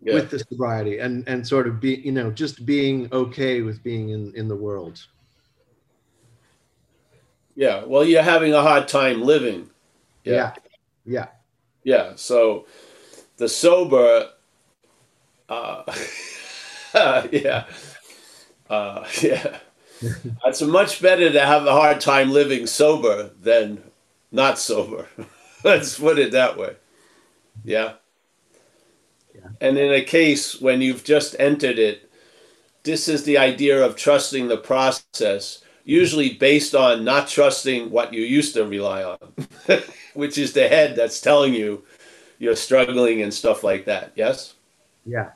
[0.00, 0.14] yeah.
[0.14, 4.10] with the sobriety and and sort of be you know just being okay with being
[4.10, 5.04] in in the world.
[7.56, 9.68] Yeah well you're having a hard time living
[10.28, 10.52] yeah
[11.04, 11.26] yeah
[11.84, 12.12] yeah, yeah.
[12.16, 12.66] so
[13.36, 14.30] the sober
[15.48, 15.82] uh,
[17.32, 17.64] yeah.
[18.68, 19.58] Uh, yeah.
[20.44, 23.82] it's much better to have a hard time living sober than
[24.30, 25.08] not sober.
[25.64, 26.76] Let's put it that way.
[27.64, 27.94] Yeah?
[29.34, 29.48] yeah.
[29.60, 32.10] And in a case when you've just entered it,
[32.84, 38.22] this is the idea of trusting the process, usually based on not trusting what you
[38.22, 39.18] used to rely on,
[40.14, 41.82] which is the head that's telling you
[42.38, 44.12] you're struggling and stuff like that.
[44.14, 44.54] Yes?
[45.06, 45.30] Yeah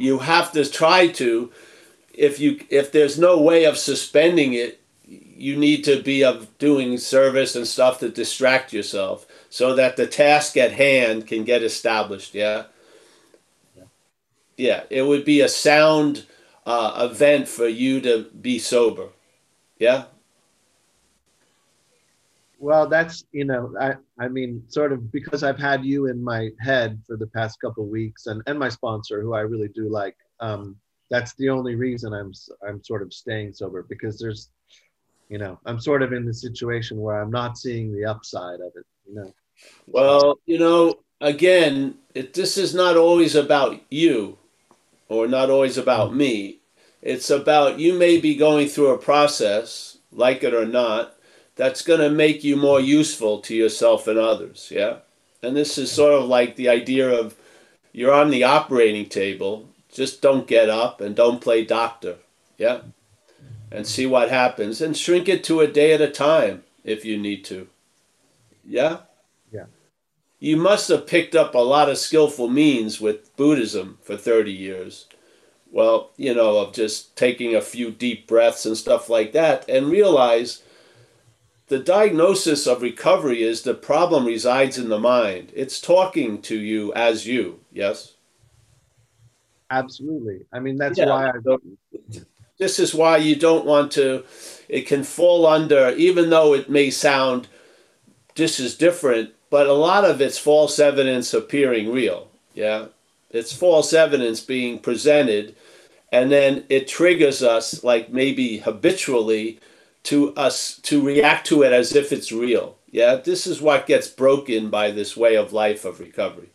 [0.00, 1.52] you have to try to
[2.14, 6.96] if you if there's no way of suspending it you need to be of doing
[6.98, 12.34] service and stuff to distract yourself so that the task at hand can get established
[12.34, 12.64] yeah
[13.76, 13.84] yeah,
[14.56, 16.24] yeah it would be a sound
[16.66, 19.08] uh, event for you to be sober
[19.80, 20.04] yeah.
[22.60, 26.50] Well that's you know i i mean sort of because i've had you in my
[26.60, 30.14] head for the past couple weeks and and my sponsor who i really do like
[30.40, 30.76] um
[31.08, 32.32] that's the only reason i'm
[32.68, 34.50] i'm sort of staying sober because there's
[35.30, 38.72] you know i'm sort of in the situation where i'm not seeing the upside of
[38.76, 39.32] it you know.
[39.86, 44.36] Well you know again it, this is not always about you
[45.08, 46.59] or not always about me
[47.02, 51.14] it's about you may be going through a process like it or not
[51.56, 54.72] that's going to make you more useful to yourself and others.
[54.74, 54.98] Yeah.
[55.42, 57.36] And this is sort of like the idea of
[57.92, 62.16] you're on the operating table, just don't get up and don't play doctor.
[62.56, 62.80] Yeah.
[63.70, 67.18] And see what happens and shrink it to a day at a time if you
[67.18, 67.68] need to.
[68.64, 68.98] Yeah.
[69.52, 69.66] Yeah.
[70.38, 75.06] You must have picked up a lot of skillful means with Buddhism for 30 years.
[75.70, 79.90] Well, you know, of just taking a few deep breaths and stuff like that and
[79.90, 80.62] realize
[81.68, 85.52] the diagnosis of recovery is the problem resides in the mind.
[85.54, 88.14] It's talking to you as you, yes?
[89.70, 90.44] Absolutely.
[90.52, 91.08] I mean, that's yeah.
[91.08, 91.78] why I don't.
[92.58, 94.24] This is why you don't want to,
[94.68, 97.46] it can fall under, even though it may sound
[98.34, 102.28] this is different, but a lot of it's false evidence appearing real.
[102.52, 102.86] Yeah.
[103.30, 105.54] It's false evidence being presented,
[106.12, 109.60] and then it triggers us, like maybe habitually,
[110.04, 112.76] to us to react to it as if it's real.
[112.90, 116.50] Yeah, this is what gets broken by this way of life of recovery.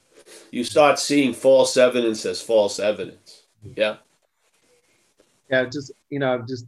[0.51, 3.43] You start seeing false evidence as false evidence.
[3.75, 3.97] Yeah.
[5.49, 6.65] Yeah, just you know, just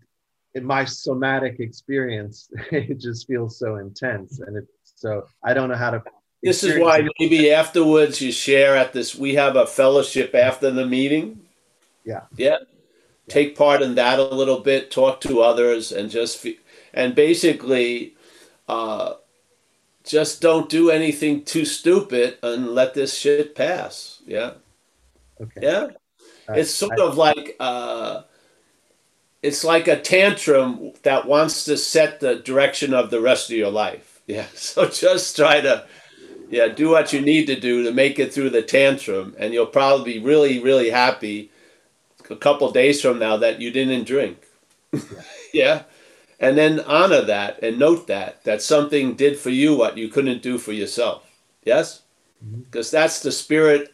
[0.54, 5.76] in my somatic experience, it just feels so intense, and it's so I don't know
[5.76, 6.04] how to.
[6.44, 9.16] This is why maybe afterwards you share at this.
[9.16, 11.42] We have a fellowship after the meeting.
[12.06, 12.24] Yeah.
[12.38, 12.58] Yeah
[13.30, 16.60] take part in that a little bit, talk to others, and just fe-
[16.94, 18.16] and basically,
[18.70, 19.16] uh,
[20.06, 24.22] just don't do anything too stupid and let this shit pass.
[24.26, 24.52] Yeah,
[25.42, 25.60] Okay.
[25.62, 25.88] yeah.
[26.48, 28.22] Uh, It's sort I- of like uh,
[29.44, 33.72] it's like a tantrum that wants to set the direction of the rest of your
[33.72, 34.22] life.
[34.26, 35.86] Yeah, so just try to
[36.50, 39.66] yeah do what you need to do to make it through the tantrum, and you'll
[39.66, 41.52] probably be really really happy
[42.30, 44.46] a couple days from now that you didn't drink.
[45.54, 45.84] yeah.
[46.40, 50.44] And then honor that and note that that something did for you what you couldn't
[50.44, 51.30] do for yourself.
[51.64, 52.04] Yes?
[52.46, 52.62] Mm-hmm.
[52.62, 53.94] Because that's the spirit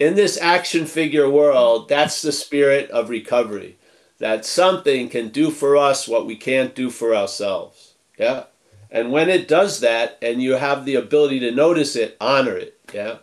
[0.00, 3.76] in this action figure world, that's the spirit of recovery.
[4.18, 7.94] That something can do for us what we can't do for ourselves.
[8.18, 8.44] Yeah.
[8.90, 12.78] And when it does that and you have the ability to notice it, honor it.
[12.92, 13.18] Yeah.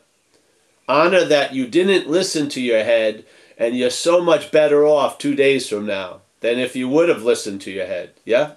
[0.88, 3.26] Honor that you didn't listen to your head
[3.58, 7.24] and you're so much better off two days from now than if you would have
[7.24, 8.12] listened to your head.
[8.24, 8.52] Yeah?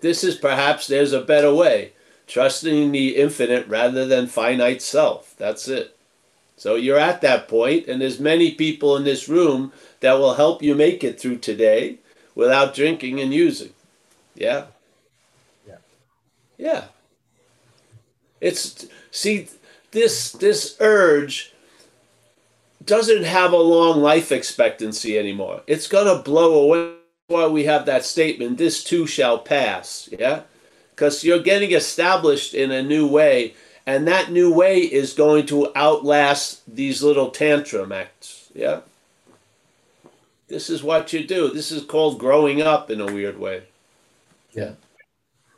[0.00, 1.92] This is perhaps there's a better way.
[2.26, 5.34] Trusting the infinite rather than finite self.
[5.38, 5.96] That's it.
[6.56, 10.62] So you're at that point, and there's many people in this room that will help
[10.62, 11.98] you make it through today
[12.34, 13.72] without drinking and using.
[14.38, 14.66] Yeah?
[15.66, 15.78] Yeah.
[16.56, 16.84] Yeah.
[18.40, 19.48] It's see
[19.90, 21.52] this this urge
[22.84, 25.62] doesn't have a long life expectancy anymore.
[25.66, 26.94] It's gonna blow away.
[27.26, 30.08] Why we have that statement, this too shall pass.
[30.10, 30.42] Yeah?
[30.94, 35.70] Because you're getting established in a new way, and that new way is going to
[35.76, 38.48] outlast these little tantrum acts.
[38.54, 38.80] Yeah?
[40.48, 41.50] This is what you do.
[41.50, 43.64] This is called growing up in a weird way.
[44.58, 44.72] Yeah.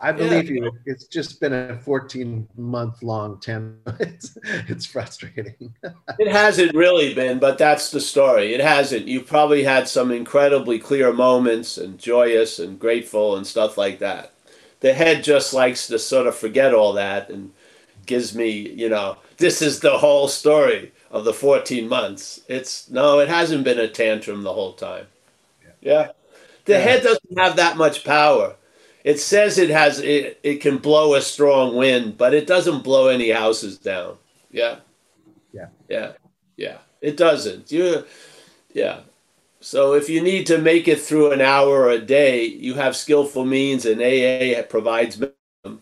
[0.03, 0.73] I believe you.
[0.87, 3.81] It's just been a 14 month long tandem.
[4.01, 4.37] It's,
[4.69, 5.75] it's frustrating.
[6.19, 8.55] It hasn't really been, but that's the story.
[8.55, 9.07] It hasn't.
[9.09, 14.33] You've probably had some incredibly clear moments and joyous and grateful and stuff like that.
[14.81, 17.53] The head just likes to sort of forget all that and
[18.07, 22.41] gives me, you know, this is the whole story of the 14 months.
[22.49, 25.07] It's no, it hasn't been a tantrum the whole time.
[25.83, 26.13] Yeah.
[26.65, 26.79] The Yeah.
[26.79, 28.57] head doesn't have that much power.
[29.05, 33.09] It says it has it, it can blow a strong wind, but it doesn't blow
[33.09, 34.19] any houses down.
[34.51, 34.77] Yeah.
[35.53, 35.69] Yeah.
[35.89, 36.13] Yeah.
[36.57, 36.79] Yeah.
[37.01, 37.73] It doesn't.
[37.73, 38.05] You
[38.73, 39.01] yeah.
[39.61, 42.97] So if you need to make it through an hour or a day, you have
[42.97, 45.81] skillful means and AA provides them.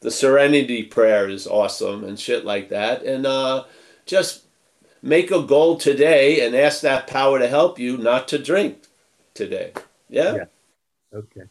[0.00, 3.02] The serenity prayer is awesome and shit like that.
[3.02, 3.64] And uh
[4.06, 4.44] just
[5.02, 8.84] make a goal today and ask that power to help you not to drink
[9.34, 9.72] today.
[10.08, 10.34] Yeah?
[10.36, 10.44] Yeah.
[11.14, 11.42] Okay.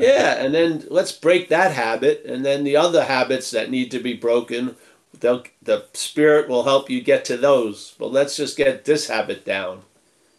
[0.00, 3.98] Yeah, and then let's break that habit, and then the other habits that need to
[3.98, 4.76] be broken,
[5.18, 7.96] the spirit will help you get to those.
[7.98, 9.82] But let's just get this habit down.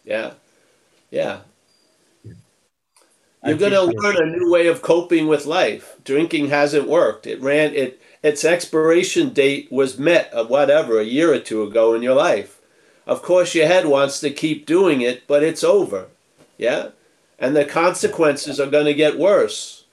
[0.02, 0.32] Yeah,
[1.10, 1.40] yeah.
[3.44, 5.96] You're going to learn a new way of coping with life.
[6.04, 7.26] Drinking hasn't worked.
[7.26, 8.00] It ran it.
[8.22, 12.60] Its expiration date was met, of whatever, a year or two ago in your life.
[13.06, 16.08] Of course, your head wants to keep doing it, but it's over.
[16.56, 16.90] Yeah,
[17.40, 19.84] and the consequences are going to get worse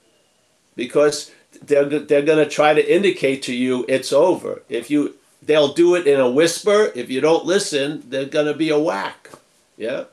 [0.75, 1.31] because
[1.61, 4.61] they're they're going to try to indicate to you it's over.
[4.69, 6.91] If you they'll do it in a whisper.
[6.93, 9.29] If you don't listen, they're going to be a whack.
[9.77, 10.05] Yeah.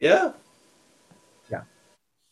[0.00, 0.32] Yeah.
[1.50, 1.62] Yeah.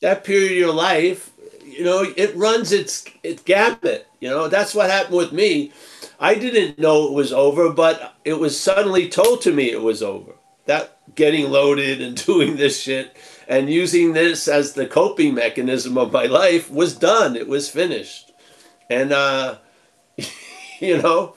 [0.00, 1.30] That period of your life,
[1.64, 4.06] you know, it runs its its gamut.
[4.20, 5.72] You know, that's what happened with me.
[6.18, 10.02] I didn't know it was over, but it was suddenly told to me it was
[10.02, 10.32] over.
[10.66, 13.16] That getting loaded and doing this shit
[13.48, 17.36] and using this as the coping mechanism of my life was done.
[17.36, 18.32] It was finished.
[18.90, 19.58] And uh
[20.80, 21.34] you know,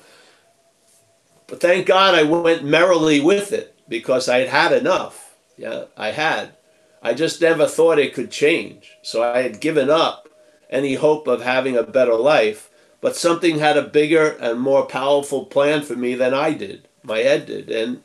[1.48, 5.36] but thank God I went merrily with it because I had had enough.
[5.58, 6.56] Yeah, I had.
[7.02, 8.92] I just never thought it could change.
[9.04, 10.28] So I had given up
[10.70, 12.70] any hope of having a better life.
[13.00, 16.88] But something had a bigger and more powerful plan for me than I did.
[17.04, 17.70] My head did.
[17.70, 18.02] And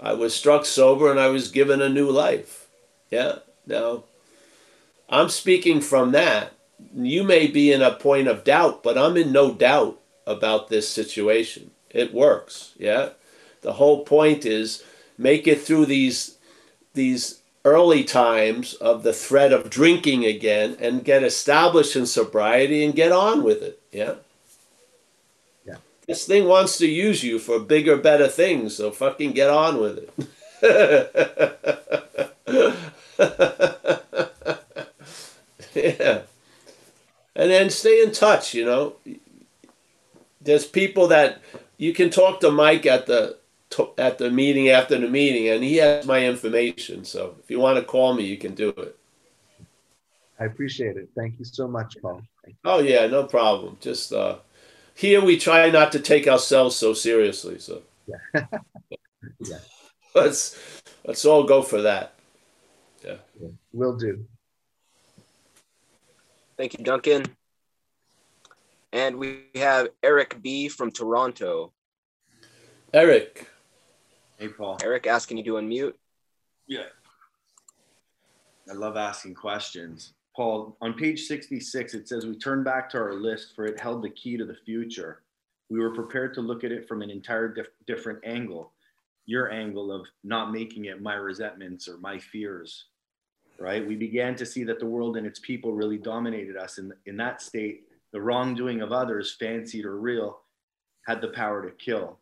[0.00, 2.61] I was struck sober and I was given a new life.
[3.12, 3.40] Yeah.
[3.66, 4.04] Now,
[5.08, 6.54] I'm speaking from that.
[6.96, 10.88] You may be in a point of doubt, but I'm in no doubt about this
[10.88, 11.72] situation.
[11.90, 12.72] It works.
[12.78, 13.10] Yeah.
[13.60, 14.82] The whole point is
[15.18, 16.38] make it through these
[16.94, 22.94] these early times of the threat of drinking again and get established in sobriety and
[22.94, 23.80] get on with it.
[23.92, 24.14] Yeah.
[25.66, 25.76] Yeah.
[26.08, 29.98] This thing wants to use you for bigger, better things, so fucking get on with
[29.98, 30.08] it.
[35.74, 36.22] yeah.
[37.34, 38.96] And then stay in touch, you know.
[40.40, 41.40] There's people that
[41.76, 43.38] you can talk to Mike at the
[43.96, 47.04] at the meeting after the meeting, and he has my information.
[47.04, 48.98] So if you want to call me, you can do it.
[50.38, 51.08] I appreciate it.
[51.16, 52.22] Thank you so much, Paul.
[52.64, 53.78] Oh yeah, no problem.
[53.80, 54.36] Just uh,
[54.94, 57.58] here we try not to take ourselves so seriously.
[57.58, 58.44] So yeah.
[59.40, 59.58] yeah.
[60.14, 62.14] let's let's all go for that.
[63.04, 63.48] Yeah, yeah.
[63.72, 64.24] will do.
[66.56, 67.24] Thank you, Duncan.
[68.92, 71.72] And we have Eric B from Toronto.
[72.92, 73.48] Eric.
[74.38, 74.78] Hey, Paul.
[74.82, 75.94] Eric, asking you to unmute.
[76.66, 76.84] Yeah.
[78.70, 80.12] I love asking questions.
[80.36, 84.02] Paul, on page 66, it says, We turn back to our list, for it held
[84.02, 85.22] the key to the future.
[85.70, 88.72] We were prepared to look at it from an entire dif- different angle
[89.26, 92.86] your angle of not making it my resentments or my fears,
[93.62, 93.86] right?
[93.86, 96.78] We began to see that the world and its people really dominated us.
[96.78, 100.40] In, in that state, the wrongdoing of others, fancied or real,
[101.06, 102.18] had the power to kill.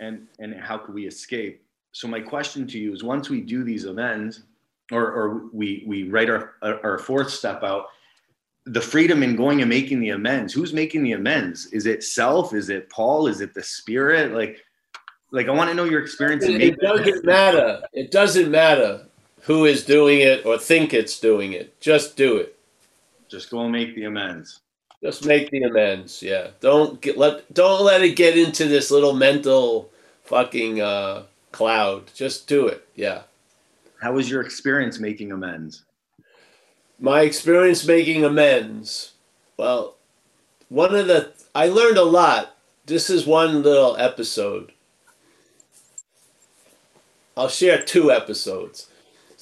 [0.00, 1.64] And, and how could we escape?
[1.92, 4.42] So, my question to you is once we do these amends,
[4.90, 7.86] or, or we, we write our, our fourth step out,
[8.66, 10.52] the freedom in going and making the amends.
[10.52, 11.66] Who's making the amends?
[11.66, 12.52] Is it self?
[12.52, 13.28] Is it Paul?
[13.28, 14.32] Is it the spirit?
[14.32, 14.58] Like,
[15.30, 16.44] like I want to know your experience.
[16.44, 17.82] It, it doesn't matter.
[17.92, 19.06] It doesn't matter
[19.44, 21.78] who is doing it or think it's doing it.
[21.80, 22.58] Just do it.
[23.28, 24.60] Just go and make the amends.
[25.02, 26.22] Just make the amends.
[26.22, 26.48] Yeah.
[26.60, 29.90] Don't get let don't let it get into this little mental
[30.24, 32.10] fucking uh, cloud.
[32.14, 32.88] Just do it.
[32.94, 33.22] Yeah.
[34.00, 35.84] How was your experience making amends?
[36.98, 39.12] My experience making amends.
[39.58, 39.96] Well,
[40.70, 42.56] one of the I learned a lot.
[42.86, 44.72] This is one little episode.
[47.36, 48.88] I'll share two episodes.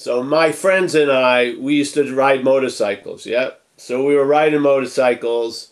[0.02, 3.24] So my friends and I, we used to ride motorcycles.
[3.24, 3.50] Yeah.
[3.76, 5.68] So we were riding motorcycles,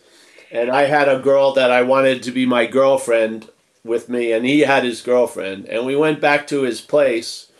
[0.53, 3.51] and I had a girl that I wanted to be my girlfriend
[3.83, 7.51] with me, and he had his girlfriend, and we went back to his place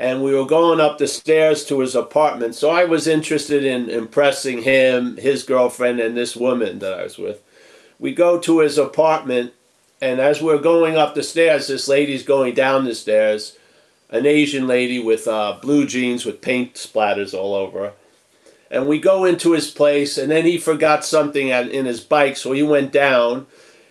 [0.00, 2.54] and we were going up the stairs to his apartment.
[2.54, 7.18] So I was interested in impressing him, his girlfriend, and this woman that I was
[7.18, 7.42] with.
[7.98, 9.52] We go to his apartment,
[10.00, 13.58] and as we're going up the stairs, this lady's going down the stairs,
[14.10, 17.92] an Asian lady with uh, blue jeans with paint splatters all over her.
[18.70, 22.36] And we go into his place, and then he forgot something at, in his bike,
[22.36, 23.46] so he went down.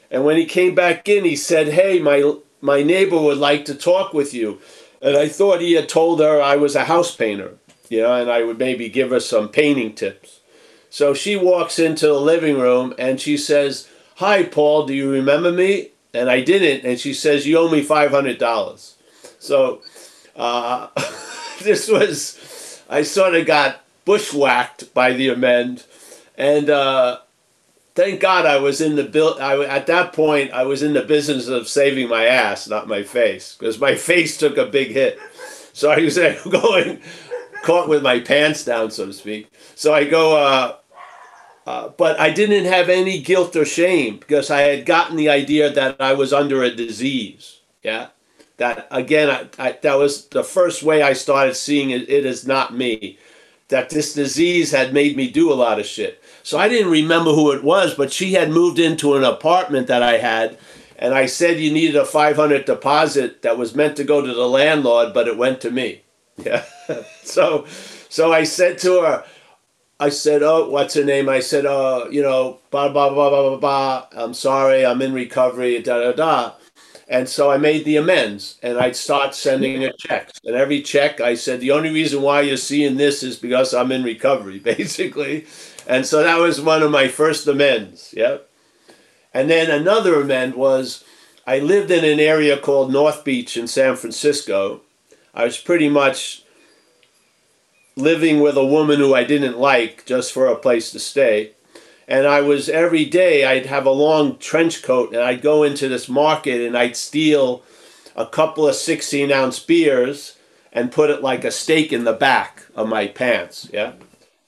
[0.09, 3.75] And when he came back in, he said, "Hey, my my neighbor would like to
[3.75, 4.59] talk with you."
[5.01, 7.55] And I thought he had told her I was a house painter,
[7.89, 10.39] you know, and I would maybe give her some painting tips.
[10.89, 15.51] So she walks into the living room and she says, Hi, Paul, do you remember
[15.51, 15.91] me?
[16.13, 16.85] And I didn't.
[16.85, 18.93] And she says, You owe me $500.
[19.39, 19.81] So
[20.35, 20.87] uh,
[21.61, 25.85] this was, I sort of got bushwhacked by the amend.
[26.37, 27.19] And uh,
[27.95, 29.37] thank God I was in the bill.
[29.39, 33.03] I, at that point, I was in the business of saving my ass, not my
[33.03, 35.19] face, because my face took a big hit.
[35.73, 36.17] So I was
[36.49, 37.01] going,
[37.63, 39.51] caught with my pants down, so to speak.
[39.75, 40.75] So I go, uh,
[41.65, 45.69] uh, but I didn't have any guilt or shame because I had gotten the idea
[45.69, 47.59] that I was under a disease.
[47.83, 48.07] Yeah.
[48.59, 52.45] That again, I, I, that was the first way I started seeing it, it as
[52.45, 53.17] not me.
[53.69, 56.23] That this disease had made me do a lot of shit.
[56.43, 60.01] So I didn't remember who it was, but she had moved into an apartment that
[60.03, 60.57] I had.
[60.97, 64.47] And I said you needed a 500 deposit that was meant to go to the
[64.47, 66.01] landlord, but it went to me.
[66.45, 66.63] Yeah.
[67.23, 67.65] so,
[68.09, 69.25] so I said to her,
[69.99, 71.27] I said, oh, what's her name?
[71.27, 74.07] I said, oh, you know, blah, blah, blah, blah, blah, blah.
[74.13, 76.53] I'm sorry, I'm in recovery, da, da, da.
[77.09, 80.39] And so I made the amends and I'd start sending her checks.
[80.45, 83.91] And every check, I said, the only reason why you're seeing this is because I'm
[83.91, 85.47] in recovery, basically.
[85.87, 88.13] And so that was one of my first amends.
[88.15, 88.47] Yep.
[89.33, 91.03] And then another amend was
[91.47, 94.81] I lived in an area called North Beach in San Francisco.
[95.33, 96.43] I was pretty much
[97.95, 101.53] living with a woman who I didn't like just for a place to stay.
[102.09, 105.87] And I was every day, I'd have a long trench coat and I'd go into
[105.87, 107.63] this market and I'd steal
[108.15, 110.35] a couple of 16 ounce beers
[110.73, 113.69] and put it like a stake in the back of my pants.
[113.71, 113.93] Yeah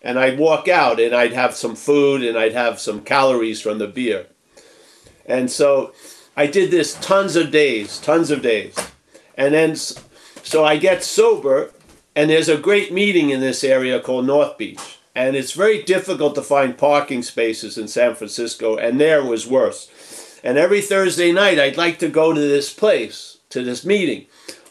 [0.01, 3.77] and I'd walk out and I'd have some food and I'd have some calories from
[3.77, 4.27] the beer.
[5.25, 5.93] And so
[6.35, 8.75] I did this tons of days, tons of days.
[9.37, 11.71] And then so I get sober
[12.15, 14.97] and there's a great meeting in this area called North Beach.
[15.13, 20.39] And it's very difficult to find parking spaces in San Francisco and there was worse.
[20.43, 24.27] And every Thursday night I'd like to go to this place, to this meeting.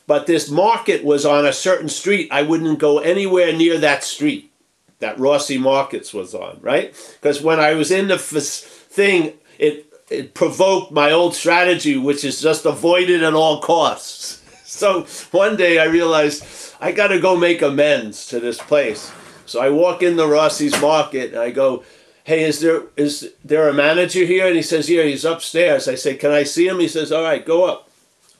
[0.06, 2.28] But this market was on a certain street.
[2.32, 4.50] I wouldn't go anywhere near that street
[4.98, 6.94] that Rossi Markets was on, right?
[7.20, 12.40] Because when I was in the thing, it it provoked my old strategy, which is
[12.40, 14.38] just avoid it at all costs.
[14.70, 16.44] So one day I realized
[16.80, 19.12] I got to go make amends to this place.
[19.50, 21.82] So I walk in the Rossi's Market and I go,
[22.22, 25.96] "Hey, is there is there a manager here?" And he says, "Yeah, he's upstairs." I
[25.96, 27.88] say, "Can I see him?" He says, "All right, go up."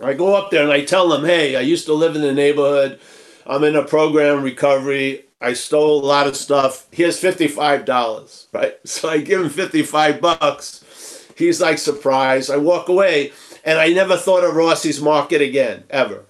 [0.01, 2.33] I go up there and I tell him, "Hey, I used to live in the
[2.33, 3.01] neighborhood.
[3.45, 5.25] I'm in a program recovery.
[5.41, 6.87] I stole a lot of stuff.
[6.93, 10.85] Here's fifty-five dollars, right?" So I give him fifty-five bucks.
[11.37, 12.53] He's like surprised.
[12.53, 13.33] I walk away
[13.65, 16.25] and I never thought of Rossi's Market again, ever.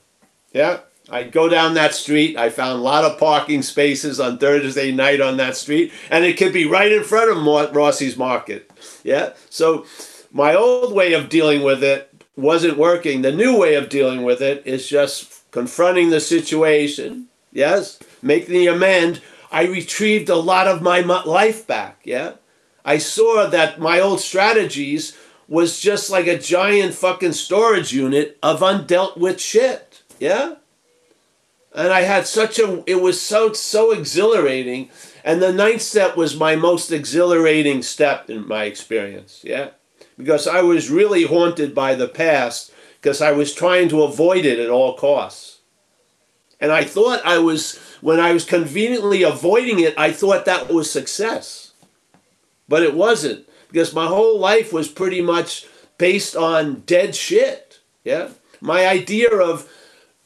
[0.52, 0.80] Yeah.
[1.10, 2.36] I go down that street.
[2.36, 6.36] I found a lot of parking spaces on Thursday night on that street, and it
[6.36, 8.70] could be right in front of Rossi's Market.
[9.02, 9.32] Yeah.
[9.48, 9.86] So
[10.32, 13.22] my old way of dealing with it wasn't working.
[13.22, 17.26] The new way of dealing with it is just confronting the situation.
[17.52, 17.98] Yes.
[18.22, 19.20] Making the amend.
[19.50, 22.00] I retrieved a lot of my life back.
[22.04, 22.34] Yeah.
[22.84, 25.16] I saw that my old strategies
[25.48, 30.02] was just like a giant fucking storage unit of undealt with shit.
[30.20, 30.54] Yeah?
[31.74, 34.90] And I had such a it was so so exhilarating.
[35.24, 39.40] And the ninth step was my most exhilarating step in my experience.
[39.44, 39.70] Yeah?
[40.16, 44.58] Because I was really haunted by the past because I was trying to avoid it
[44.58, 45.60] at all costs.
[46.60, 50.90] And I thought I was when I was conveniently avoiding it, I thought that was
[50.90, 51.72] success.
[52.68, 55.66] But it wasn't because my whole life was pretty much
[55.98, 57.80] based on dead shit.
[58.04, 58.30] Yeah.
[58.60, 59.70] My idea of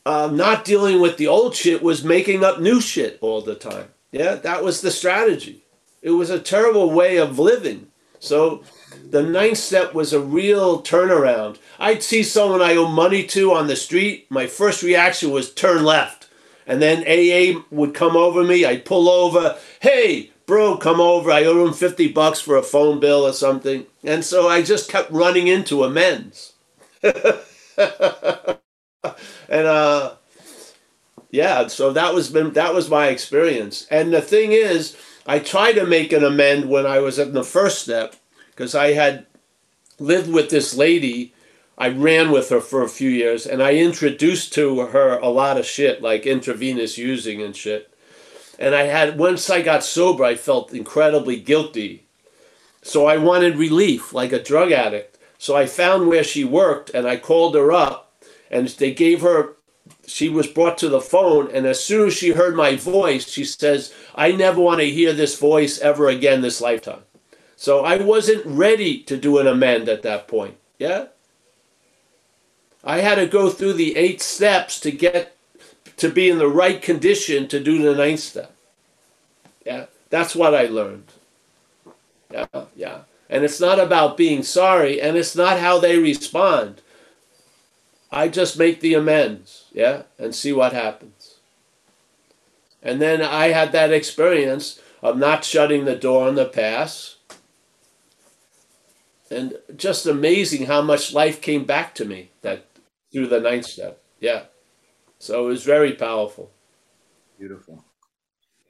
[0.07, 3.89] uh, not dealing with the old shit was making up new shit all the time.
[4.13, 4.35] Yeah.
[4.35, 5.65] That was the strategy.
[6.03, 7.89] It was a terrible way of living.
[8.21, 8.63] So
[9.11, 11.59] the ninth step was a real turnaround.
[11.79, 14.27] I'd see someone I owe money to on the street.
[14.31, 16.29] My first reaction was turn left.
[16.67, 18.65] And then AA would come over me.
[18.65, 19.59] I'd pull over.
[19.81, 21.31] Hey, bro, come over.
[21.31, 23.87] I owe him 50 bucks for a phone bill or something.
[24.03, 26.55] And so I just kept running into amends.
[29.49, 30.15] and uh,
[31.31, 33.87] yeah, so that was been that was my experience.
[33.91, 34.97] And the thing is,
[35.27, 38.17] I tried to make an amend when I was in the first step
[38.51, 39.27] because I had
[39.99, 41.33] lived with this lady.
[41.77, 45.57] I ran with her for a few years and I introduced to her a lot
[45.57, 47.93] of shit like intravenous using and shit.
[48.59, 52.05] And I had, once I got sober, I felt incredibly guilty.
[52.83, 55.19] So I wanted relief, like a drug addict.
[55.37, 58.04] So I found where she worked and I called her up
[58.55, 59.57] and they gave her,
[60.07, 61.51] she was brought to the phone.
[61.51, 65.13] And as soon as she heard my voice, she says, I never want to hear
[65.13, 67.03] this voice ever again this lifetime.
[67.57, 70.57] So I wasn't ready to do an amend at that point.
[70.79, 71.07] Yeah?
[72.85, 75.37] I had to go through the eight steps to get
[75.97, 78.55] to be in the right condition to do the ninth step.
[79.67, 81.07] Yeah, that's what I learned.
[82.31, 82.47] Yeah,
[82.77, 82.99] yeah.
[83.31, 86.83] And it's not about being sorry, and it's not how they respond.
[88.11, 91.35] I just make the amends, yeah, and see what happens.
[92.83, 97.17] And then I had that experience of not shutting the door on the past.
[99.31, 102.67] And just amazing how much life came back to me that
[103.13, 104.03] through the ninth step.
[104.21, 104.45] Yeah.
[105.19, 106.51] So it was very powerful.
[107.39, 107.85] Beautiful.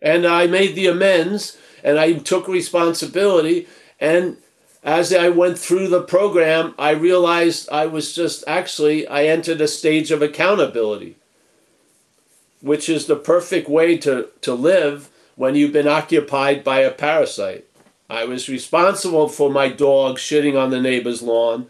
[0.00, 3.66] And I made the amends and I took responsibility.
[4.00, 4.38] And
[4.84, 9.66] as I went through the program, I realized I was just actually, I entered a
[9.66, 11.16] stage of accountability,
[12.60, 17.64] which is the perfect way to, to live when you've been occupied by a parasite.
[18.10, 21.66] I was responsible for my dog shitting on the neighbor's lawn,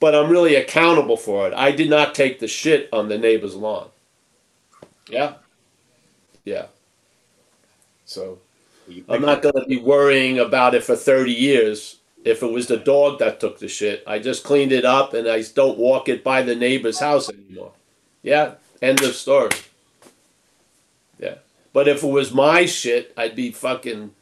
[0.00, 1.54] but I'm really accountable for it.
[1.54, 3.88] I did not take the shit on the neighbor's lawn.
[5.08, 5.34] Yeah.
[6.44, 6.66] Yeah.
[8.04, 8.40] So
[9.08, 11.98] I'm not going to be worrying about it for 30 years.
[12.24, 15.28] If it was the dog that took the shit, I just cleaned it up and
[15.28, 17.72] I don't walk it by the neighbor's house anymore.
[18.22, 18.54] Yeah.
[18.80, 19.50] End of story.
[21.18, 21.36] Yeah.
[21.72, 24.12] But if it was my shit, I'd be fucking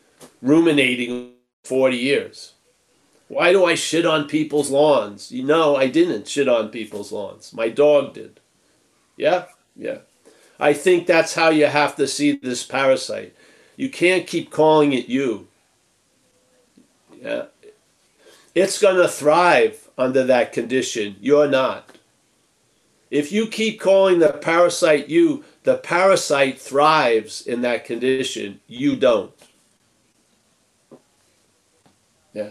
[0.41, 1.33] ruminating
[1.65, 2.53] 40 years.
[3.29, 5.31] Why do I shit on people's lawns?
[5.31, 7.53] You know, I didn't shit on people's lawns.
[7.53, 8.41] My dog did.
[9.17, 9.45] Yeah?
[9.77, 9.99] Yeah.
[10.59, 13.35] I think that's how you have to see this parasite.
[13.77, 15.47] You can't keep calling it you.
[17.23, 17.47] Yeah.
[18.55, 21.17] It's going to thrive under that condition.
[21.21, 21.99] You're not.
[23.11, 28.61] If you keep calling the parasite you, the parasite thrives in that condition.
[28.67, 29.33] You don't.
[32.33, 32.51] Yeah.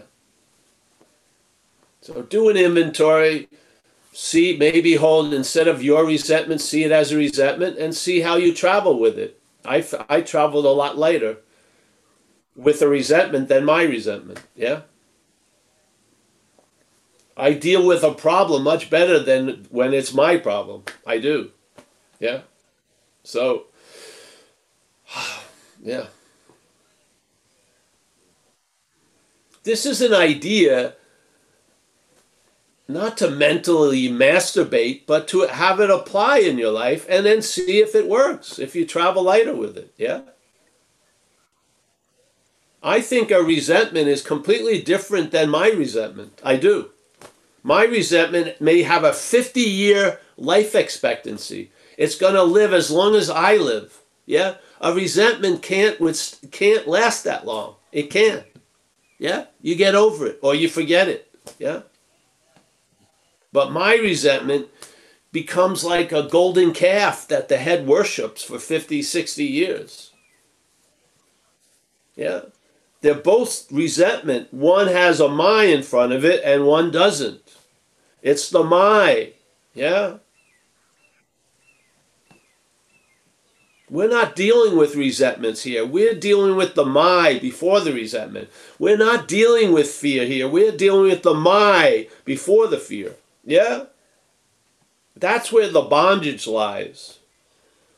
[2.02, 3.48] So do an inventory
[4.12, 8.36] see maybe hold instead of your resentment see it as a resentment and see how
[8.36, 11.36] you travel with it i i traveled a lot later
[12.56, 14.80] with a resentment than my resentment yeah
[17.40, 20.84] I deal with a problem much better than when it's my problem.
[21.06, 21.52] I do.
[22.18, 22.42] Yeah.
[23.24, 23.64] So,
[25.82, 26.06] yeah.
[29.62, 30.94] This is an idea
[32.86, 37.80] not to mentally masturbate, but to have it apply in your life and then see
[37.80, 39.94] if it works, if you travel lighter with it.
[39.96, 40.22] Yeah?
[42.82, 46.38] I think a resentment is completely different than my resentment.
[46.44, 46.90] I do.
[47.62, 51.72] My resentment may have a 50 year life expectancy.
[51.96, 54.00] It's going to live as long as I live.
[54.24, 54.54] Yeah?
[54.80, 55.98] A resentment can't
[56.50, 57.74] can't last that long.
[57.92, 58.44] It can't.
[59.18, 59.46] Yeah?
[59.60, 61.30] You get over it or you forget it.
[61.58, 61.82] Yeah?
[63.52, 64.68] But my resentment
[65.32, 70.12] becomes like a golden calf that the head worships for 50, 60 years.
[72.14, 72.42] Yeah?
[73.00, 74.52] They're both resentment.
[74.52, 77.49] One has a my in front of it and one doesn't.
[78.22, 79.32] It's the my.
[79.74, 80.18] Yeah?
[83.88, 85.84] We're not dealing with resentments here.
[85.84, 88.48] We're dealing with the my before the resentment.
[88.78, 90.48] We're not dealing with fear here.
[90.48, 93.16] We're dealing with the my before the fear.
[93.44, 93.86] Yeah?
[95.16, 97.18] That's where the bondage lies.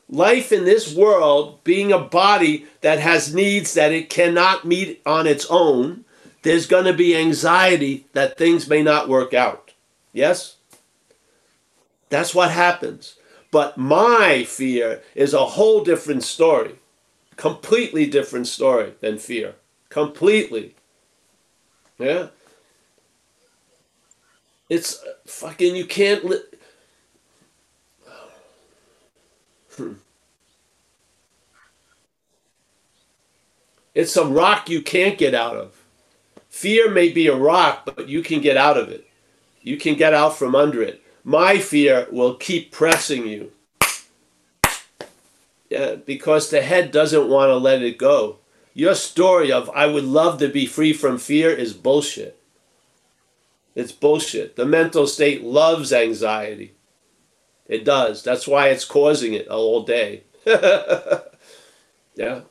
[0.09, 5.27] Life in this world, being a body that has needs that it cannot meet on
[5.27, 6.05] its own,
[6.41, 9.62] there's going to be anxiety that things may not work out.
[10.13, 10.57] Yes?
[12.09, 13.17] That's what happens.
[13.51, 16.75] But my fear is a whole different story.
[17.35, 19.55] Completely different story than fear.
[19.89, 20.75] Completely.
[21.97, 22.27] Yeah?
[24.69, 26.23] It's fucking, you can't.
[26.25, 26.43] Li-
[29.75, 29.93] hmm.
[33.93, 35.83] It's a rock you can't get out of.
[36.49, 39.07] Fear may be a rock, but you can get out of it.
[39.63, 41.01] You can get out from under it.
[41.23, 43.51] My fear will keep pressing you.
[45.69, 48.37] Yeah, because the head doesn't want to let it go.
[48.75, 52.39] Your story of I would love to be free from fear is bullshit.
[53.73, 54.55] It's bullshit.
[54.55, 56.73] The mental state loves anxiety.
[57.67, 58.21] It does.
[58.23, 60.23] That's why it's causing it all day.
[60.45, 62.41] yeah.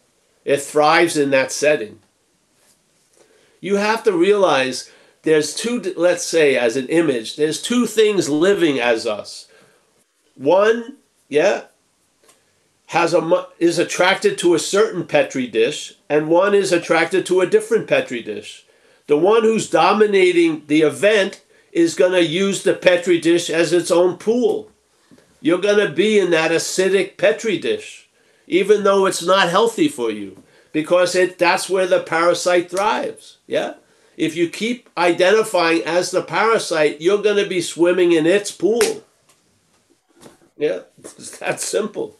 [0.45, 2.01] It thrives in that setting.
[3.61, 4.91] You have to realize
[5.23, 9.49] there's two, let's say, as an image, there's two things living as us.
[10.35, 10.97] One,
[11.29, 11.65] yeah,
[12.87, 17.47] has a is attracted to a certain petri dish, and one is attracted to a
[17.47, 18.67] different petri dish.
[19.07, 21.43] The one who's dominating the event
[21.73, 24.71] is going to use the petri dish as its own pool.
[25.41, 28.09] You're going to be in that acidic petri dish,
[28.47, 30.43] even though it's not healthy for you,
[30.73, 33.39] because it that's where the parasite thrives.
[33.47, 33.75] Yeah.
[34.23, 39.03] If you keep identifying as the parasite, you're going to be swimming in its pool.
[40.57, 42.17] Yeah, it's that simple.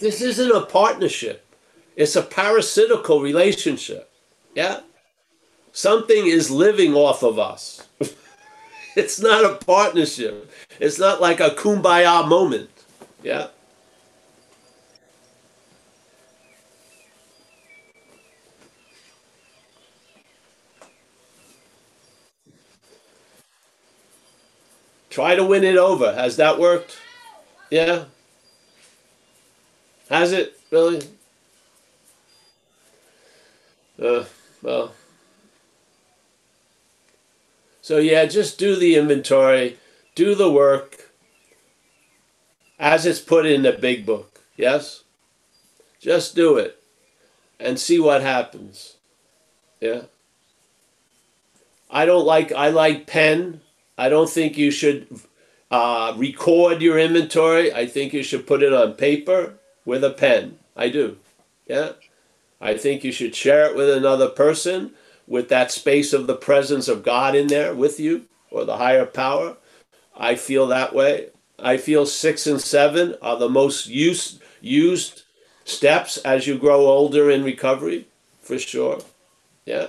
[0.00, 1.46] This isn't a partnership.
[1.94, 4.10] It's a parasitical relationship.
[4.56, 4.80] Yeah?
[5.70, 7.86] Something is living off of us.
[8.96, 10.50] it's not a partnership.
[10.80, 12.70] It's not like a kumbaya moment.
[13.22, 13.50] Yeah?
[25.10, 26.14] Try to win it over.
[26.14, 26.96] Has that worked?
[27.70, 28.04] Yeah?
[30.08, 30.58] Has it?
[30.70, 31.02] Really?
[34.00, 34.24] Uh,
[34.62, 34.94] well.
[37.82, 39.76] So, yeah, just do the inventory,
[40.14, 41.10] do the work
[42.78, 44.40] as it's put in the big book.
[44.56, 45.02] Yes?
[46.00, 46.82] Just do it
[47.58, 48.96] and see what happens.
[49.80, 50.02] Yeah?
[51.90, 53.60] I don't like, I like pen.
[54.00, 55.06] I don't think you should
[55.70, 57.70] uh, record your inventory.
[57.70, 60.58] I think you should put it on paper with a pen.
[60.74, 61.18] I do.
[61.66, 61.92] Yeah?
[62.62, 64.92] I think you should share it with another person
[65.26, 69.04] with that space of the presence of God in there with you or the higher
[69.04, 69.58] power.
[70.16, 71.28] I feel that way.
[71.58, 75.24] I feel six and seven are the most used used
[75.66, 78.08] steps as you grow older in recovery,
[78.40, 79.00] for sure.
[79.66, 79.88] Yeah.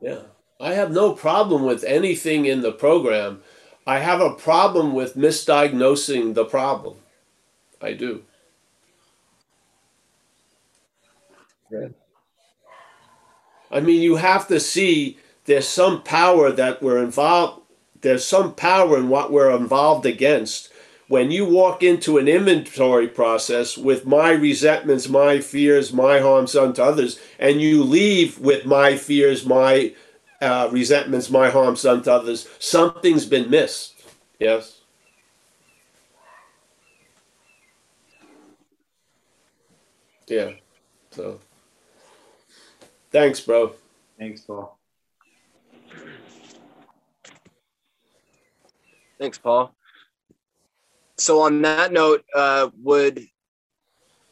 [0.00, 0.22] Yeah.
[0.60, 3.42] I have no problem with anything in the program
[3.86, 6.98] I have a problem with misdiagnosing the problem.
[7.80, 8.22] I do.
[11.72, 11.88] Yeah.
[13.70, 17.62] I mean, you have to see there's some power that we're involved.
[18.00, 20.69] There's some power in what we're involved against.
[21.10, 26.80] When you walk into an inventory process with my resentments, my fears, my harms unto
[26.80, 29.92] others, and you leave with my fears, my
[30.40, 34.00] uh, resentments, my harms unto others, something's been missed.
[34.38, 34.82] Yes.
[40.28, 40.52] Yeah.
[41.10, 41.40] So,
[43.10, 43.72] thanks, bro.
[44.16, 44.78] Thanks, Paul.
[49.18, 49.74] Thanks, Paul.
[51.20, 53.26] So on that note, uh, would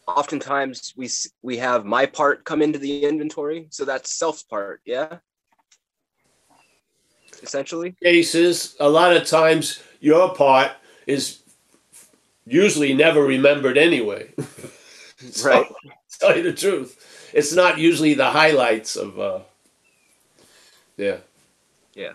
[0.06, 1.08] oftentimes we
[1.42, 5.18] we have my part come into the inventory, so that's self's part, yeah.
[7.42, 10.72] Essentially, cases a lot of times your part
[11.06, 11.42] is
[12.46, 14.32] usually never remembered anyway.
[15.30, 15.66] so, right.
[16.18, 19.20] Tell you the truth, it's not usually the highlights of.
[19.20, 19.40] Uh,
[20.96, 21.18] yeah.
[21.94, 22.14] Yeah.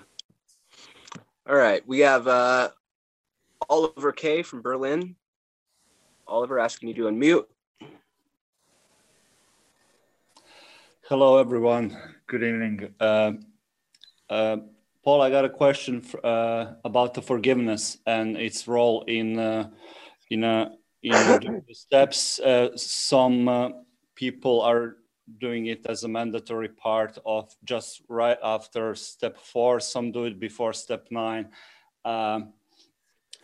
[1.47, 2.69] All right, we have uh,
[3.70, 5.16] Oliver K from Berlin.
[6.28, 7.45] Oliver, asking you to unmute.
[11.09, 11.97] Hello, everyone.
[12.28, 12.93] Good evening.
[12.99, 13.34] Uh,
[14.30, 14.57] uh,
[15.03, 19.70] Paul, I got a question for, uh, about the forgiveness and its role in uh,
[20.30, 20.70] in uh,
[21.03, 22.39] in the steps.
[22.39, 23.84] Uh, some
[24.16, 24.97] people are
[25.39, 29.80] doing it as a mandatory part of just right after step four.
[29.80, 31.49] Some do it before step nine.
[32.05, 32.53] Um,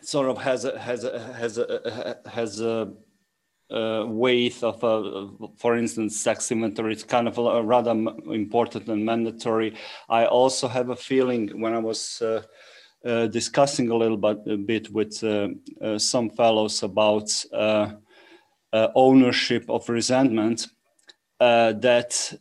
[0.02, 2.92] sort of has a, has a, has a, has a,
[3.70, 6.94] a weight of, a, for instance, sex inventory.
[6.94, 9.76] It's kind of a, rather important and mandatory.
[10.10, 12.44] I also have a feeling when I was uh,
[13.06, 15.50] uh, discussing a little bit, a bit with uh,
[15.82, 17.94] uh some fellows about uh,
[18.74, 20.68] uh, ownership of resentment
[21.40, 22.34] uh, that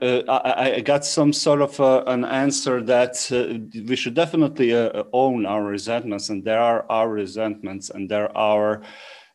[0.00, 4.14] uh, uh, I, I, got some sort of uh, an answer that uh, we should
[4.14, 4.72] definitely
[5.12, 8.82] own our resentments, and there are our resentments, and there are,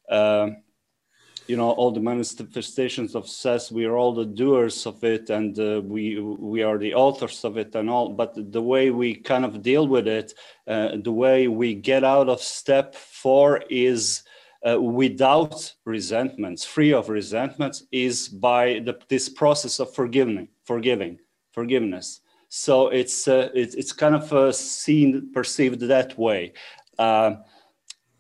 [0.10, 3.74] you know, all the manifestations of success.
[3.74, 5.58] We are all the doers of it, and
[5.90, 8.10] we we are the authors of it, and all.
[8.14, 10.34] But the way we kind of deal with it,
[10.66, 14.24] the way we get out of step four is
[14.66, 21.20] uh, without resentments, free of resentments, is by the, this process of forgiving, forgiving,
[21.52, 22.22] forgiveness.
[22.50, 26.54] So it's uh, it, it's kind of uh, seen, perceived that way.
[27.00, 27.36] Uh,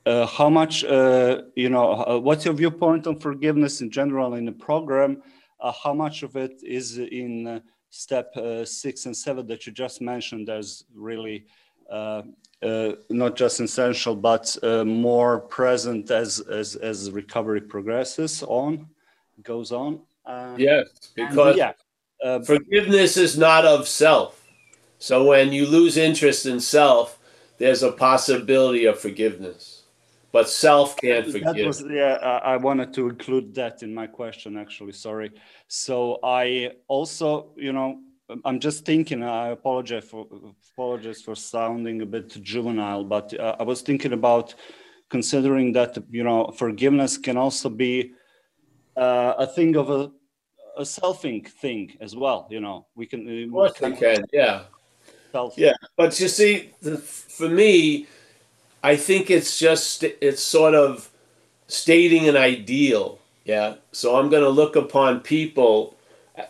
[0.05, 2.19] uh, how much uh, you know?
[2.21, 5.21] what's your viewpoint on forgiveness in general in the program?
[5.81, 8.33] how much of it is in step
[8.65, 10.49] six and seven that you just mentioned?
[10.49, 11.45] as really
[12.63, 18.87] uh, not just essential, but uh, more present as, as, as recovery progresses on,
[19.43, 19.99] goes on.
[20.25, 21.73] Uh, yes, because yeah,
[22.23, 24.41] uh, forgiveness is not of self.
[24.97, 27.19] So when you lose interest in self,
[27.57, 29.83] there's a possibility of forgiveness,
[30.31, 31.67] but self can't forgive.
[31.67, 32.13] Was, yeah,
[32.43, 34.57] I wanted to include that in my question.
[34.57, 35.31] Actually, sorry.
[35.67, 37.99] So I also, you know,
[38.45, 39.23] I'm just thinking.
[39.23, 40.25] I apologize for
[40.73, 44.55] apologize for sounding a bit juvenile, but uh, I was thinking about
[45.09, 48.13] considering that you know forgiveness can also be
[48.95, 50.09] uh, a thing of a
[50.77, 52.47] a selfing thing as well.
[52.49, 53.43] You know, we can.
[53.43, 54.25] Of course, we can.
[54.31, 54.63] Yeah.
[55.31, 55.57] Self.
[55.57, 58.07] Yeah, but you see, the, for me,
[58.83, 61.09] I think it's just it's sort of
[61.67, 63.19] stating an ideal.
[63.45, 63.75] Yeah.
[63.91, 65.95] So I'm going to look upon people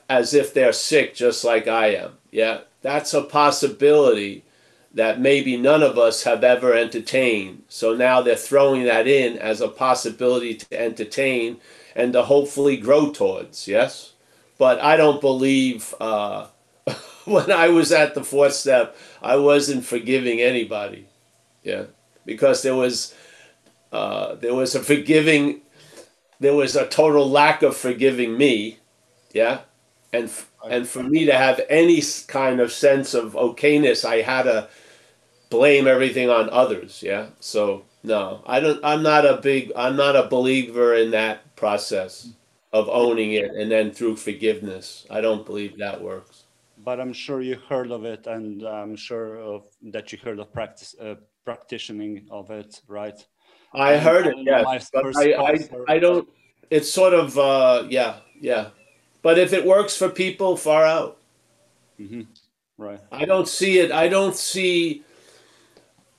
[0.09, 2.11] as if they're sick just like I am.
[2.31, 4.43] Yeah, that's a possibility
[4.93, 7.63] that maybe none of us have ever entertained.
[7.67, 11.57] So now they're throwing that in as a possibility to entertain
[11.95, 13.67] and to hopefully grow towards.
[13.67, 14.12] Yes,
[14.57, 15.93] but I don't believe.
[15.99, 16.47] Uh,
[17.25, 21.07] when I was at the fourth step, I wasn't forgiving anybody.
[21.63, 21.85] Yeah,
[22.25, 23.13] because there was
[23.91, 25.61] uh, there was a forgiving,
[26.39, 28.79] there was a total lack of forgiving me.
[29.33, 29.61] Yeah,
[30.13, 30.31] and
[30.69, 34.69] and for me to have any kind of sense of okayness, I had to
[35.49, 37.03] blame everything on others.
[37.03, 37.27] Yeah.
[37.39, 38.83] So no, I don't.
[38.83, 39.71] I'm not a big.
[39.75, 42.29] I'm not a believer in that process
[42.73, 45.05] of owning it and then through forgiveness.
[45.09, 46.43] I don't believe that works.
[46.83, 50.51] But I'm sure you heard of it, and I'm sure of, that you heard of
[50.51, 51.15] practice uh,
[51.45, 53.25] practicing of it, right?
[53.73, 56.27] I heard it, yes, but I, I, I don't.
[56.69, 58.69] It's sort of, uh, yeah, yeah.
[59.21, 61.19] But if it works for people, far out.
[61.99, 62.23] Mm-hmm.
[62.77, 62.99] Right.
[63.11, 63.91] I don't see it.
[63.91, 65.03] I don't see.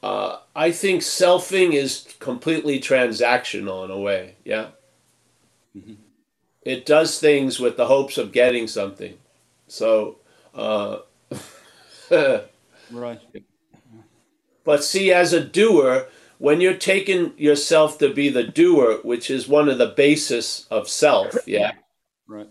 [0.02, 4.36] Uh, I think selfing is completely transactional in a way.
[4.44, 4.68] Yeah.
[5.76, 5.94] Mm-hmm.
[6.64, 9.18] It does things with the hopes of getting something.
[9.68, 10.18] So.
[10.54, 10.98] Uh,
[12.90, 13.20] right.
[14.64, 16.08] But see, as a doer,
[16.38, 20.88] when you're taking yourself to be the doer, which is one of the basis of
[20.88, 21.72] self, yeah,
[22.26, 22.48] Right.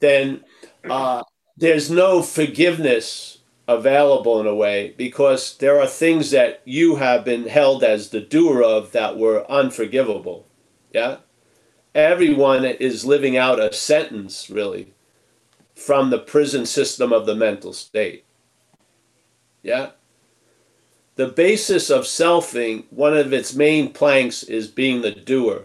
[0.00, 0.44] then
[0.88, 1.22] uh,
[1.56, 7.46] there's no forgiveness available in a way because there are things that you have been
[7.46, 10.46] held as the doer of that were unforgivable.
[10.92, 11.18] Yeah?
[11.94, 14.92] Everyone is living out a sentence, really,
[15.74, 18.24] from the prison system of the mental state.
[19.62, 19.90] Yeah?
[21.16, 25.64] The basis of selfing, one of its main planks is being the doer.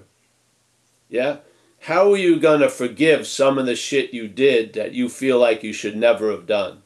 [1.09, 1.37] Yeah?
[1.81, 5.37] How are you going to forgive some of the shit you did that you feel
[5.37, 6.81] like you should never have done?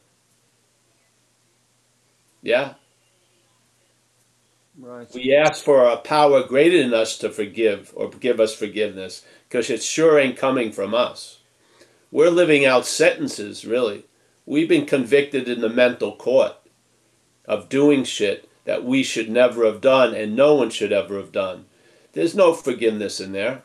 [2.42, 2.74] Yeah?
[4.80, 5.06] Right.
[5.14, 9.68] We ask for a power greater than us to forgive or give us forgiveness because
[9.68, 11.40] it sure ain't coming from us.
[12.10, 14.04] We're living out sentences, really.
[14.46, 16.56] We've been convicted in the mental court
[17.44, 21.32] of doing shit that we should never have done and no one should ever have
[21.32, 21.66] done.
[22.12, 23.62] There's no forgiveness in there.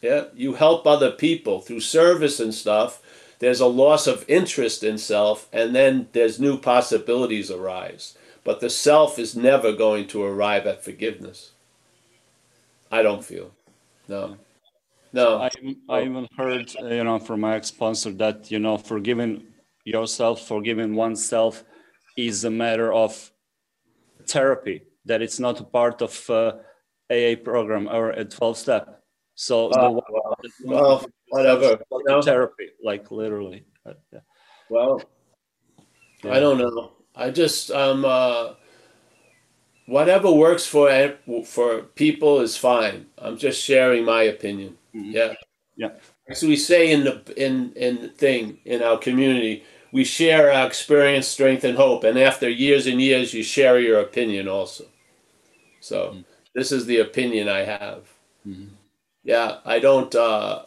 [0.00, 3.02] Yeah, you help other people through service and stuff.
[3.40, 8.16] There's a loss of interest in self, and then there's new possibilities arise.
[8.48, 11.52] But the self is never going to arrive at forgiveness.
[12.90, 13.50] I don't feel.
[14.08, 14.38] No.
[15.12, 15.36] No.
[15.36, 15.50] I,
[15.90, 19.48] I even heard, uh, you know, from my ex-sponsor that, you know, forgiving
[19.84, 21.62] yourself, forgiving oneself
[22.16, 23.30] is a matter of
[24.26, 26.52] therapy, that it's not a part of uh,
[27.10, 29.02] AA program or a 12 step.
[29.34, 30.02] So Uh, one
[30.64, 31.78] well, whatever.
[31.90, 32.22] you know?
[32.22, 33.66] therapy, like literally.
[33.84, 34.20] Uh, yeah.
[34.70, 35.02] Well,
[36.24, 36.97] I don't know.
[37.18, 38.54] I just um uh,
[39.86, 41.14] whatever works for
[41.44, 43.06] for people is fine.
[43.18, 44.76] I'm just sharing my opinion.
[44.94, 45.12] Mhm.
[45.12, 45.34] Yeah.
[45.76, 45.90] Yeah.
[46.28, 50.66] As we say in the in in the thing in our community, we share our
[50.66, 52.04] experience, strength, and hope.
[52.04, 54.84] And after years and years, you share your opinion also.
[55.80, 56.18] So
[56.54, 58.02] this is the opinion I have.
[58.46, 58.70] Mhm.
[59.24, 60.14] Yeah, I don't.
[60.14, 60.64] Uh,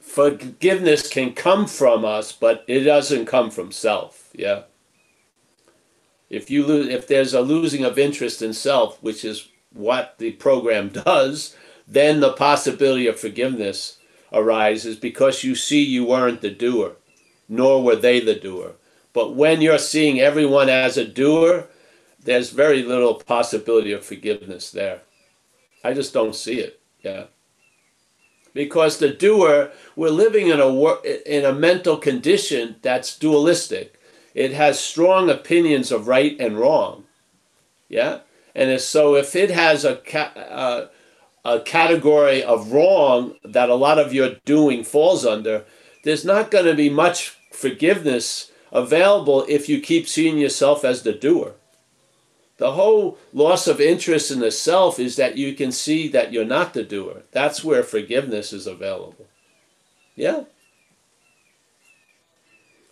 [0.00, 4.30] forgiveness can come from us, but it doesn't come from self.
[4.34, 4.62] Yeah.
[6.30, 10.32] If you lose, if there's a losing of interest in self, which is what the
[10.32, 11.56] program does,
[11.86, 13.98] then the possibility of forgiveness
[14.32, 16.92] arises because you see you weren't the doer,
[17.48, 18.74] nor were they the doer.
[19.12, 21.66] But when you're seeing everyone as a doer,
[22.22, 25.00] there's very little possibility of forgiveness there.
[25.82, 26.80] I just don't see it.
[27.02, 27.24] Yeah
[28.52, 30.94] because the doer we're living in a
[31.26, 33.99] in a mental condition that's dualistic
[34.40, 37.04] it has strong opinions of right and wrong
[37.88, 38.20] yeah
[38.54, 39.94] and so if it has a
[40.38, 40.88] uh,
[41.44, 45.64] a category of wrong that a lot of your doing falls under
[46.04, 51.12] there's not going to be much forgiveness available if you keep seeing yourself as the
[51.12, 51.54] doer
[52.60, 56.44] the whole loss of interest in the self is that you can see that you're
[56.44, 57.22] not the doer.
[57.32, 59.26] That's where forgiveness is available.
[60.14, 60.44] Yeah.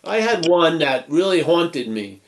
[0.09, 2.21] I had one that really haunted me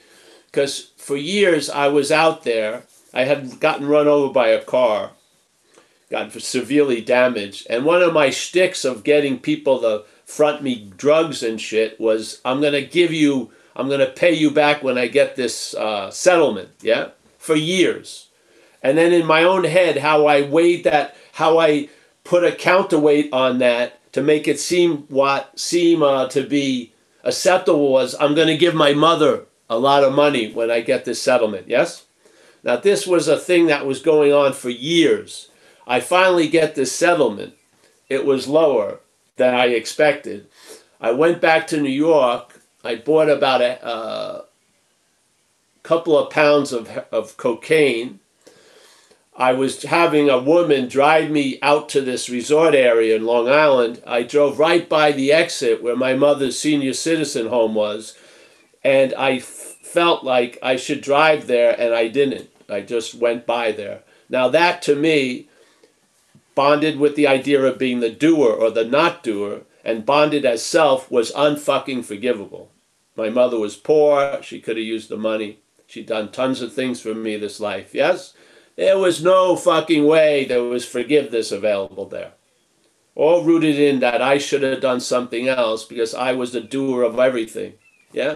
[0.46, 2.84] because for years I was out there.
[3.14, 5.12] I had gotten run over by a car,
[6.10, 7.68] got severely damaged.
[7.70, 12.40] And one of my shticks of getting people to front me drugs and shit was
[12.46, 15.74] I'm going to give you, I'm going to pay you back when I get this
[15.74, 16.70] uh, settlement.
[16.82, 17.10] Yeah
[17.42, 18.28] for years.
[18.84, 21.90] And then in my own head, how I weighed that, how I
[22.24, 26.91] put a counterweight on that to make it seem what seem uh, to be
[27.24, 31.06] acceptable was I'm going to give my mother a lot of money when I get
[31.06, 31.68] this settlement.
[31.68, 32.06] Yes?
[32.64, 35.50] Now, this was a thing that was going on for years.
[35.88, 37.56] I finally get this settlement.
[38.10, 39.00] It was lower
[39.38, 40.48] than I expected.
[41.00, 42.62] I went back to New York.
[42.84, 44.42] I bought about a, uh,
[45.84, 48.20] couple of pounds of, of cocaine.
[49.36, 54.04] I was having a woman drive me out to this resort area in Long Island.
[54.06, 58.18] I drove right by the exit where my mother's senior citizen home was,
[58.84, 62.50] and I f- felt like I should drive there, and I didn't.
[62.70, 64.02] I just went by there.
[64.30, 65.48] Now, that to me
[66.54, 70.62] bonded with the idea of being the doer or the not doer, and bonded as
[70.62, 72.70] self was unfucking forgivable.
[73.16, 75.60] My mother was poor, she could have used the money.
[75.88, 77.94] She'd done tons of things for me this life.
[77.94, 78.34] Yes?
[78.76, 82.34] There was no fucking way there was forgiveness available there.
[83.16, 87.04] All rooted in that I should have done something else because I was the doer
[87.04, 87.74] of everything.
[88.14, 88.36] Yeah?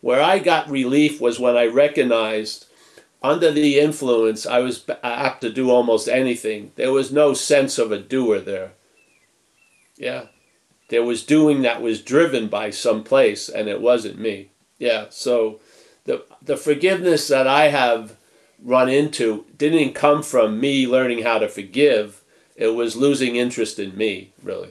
[0.00, 2.66] Where I got relief was when I recognized
[3.22, 6.72] under the influence I was apt to do almost anything.
[6.76, 8.72] There was no sense of a doer there.
[9.96, 10.26] Yeah.
[10.88, 14.50] There was doing that was driven by some place and it wasn't me.
[14.78, 15.06] Yeah.
[15.08, 15.60] So
[16.04, 18.16] the the forgiveness that I have
[18.64, 22.22] run into didn't come from me learning how to forgive.
[22.56, 24.70] It was losing interest in me, really.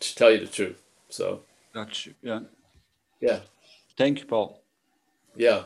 [0.00, 0.80] To tell you the truth.
[1.10, 1.42] So.
[1.74, 2.10] Gotcha.
[2.22, 2.40] Yeah.
[3.20, 3.40] Yeah.
[3.96, 4.60] Thank you, Paul.
[5.36, 5.64] Yeah.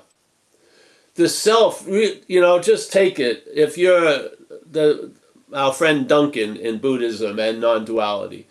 [1.15, 3.45] The self, you know, just take it.
[3.55, 4.31] If you're
[4.71, 5.13] the
[5.53, 8.47] our friend Duncan in Buddhism and non-duality,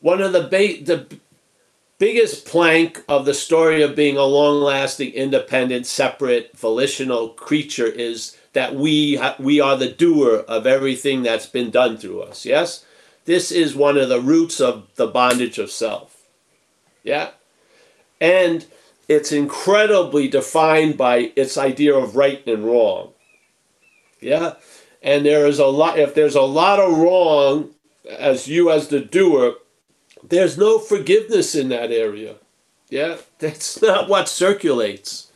[0.00, 1.06] one of the ba- the
[1.98, 8.74] biggest plank of the story of being a long-lasting, independent, separate, volitional creature is that
[8.74, 12.46] we we are the doer of everything that's been done through us.
[12.46, 12.84] Yes,
[13.24, 16.26] this is one of the roots of the bondage of self.
[17.02, 17.30] Yeah,
[18.20, 18.66] and
[19.08, 23.12] it's incredibly defined by its idea of right and wrong.
[24.20, 24.54] Yeah,
[25.02, 25.98] and there is a lot.
[25.98, 27.70] If there's a lot of wrong,
[28.08, 29.56] as you as the doer
[30.28, 32.36] there's no forgiveness in that area.
[32.88, 35.30] Yeah, that's not what circulates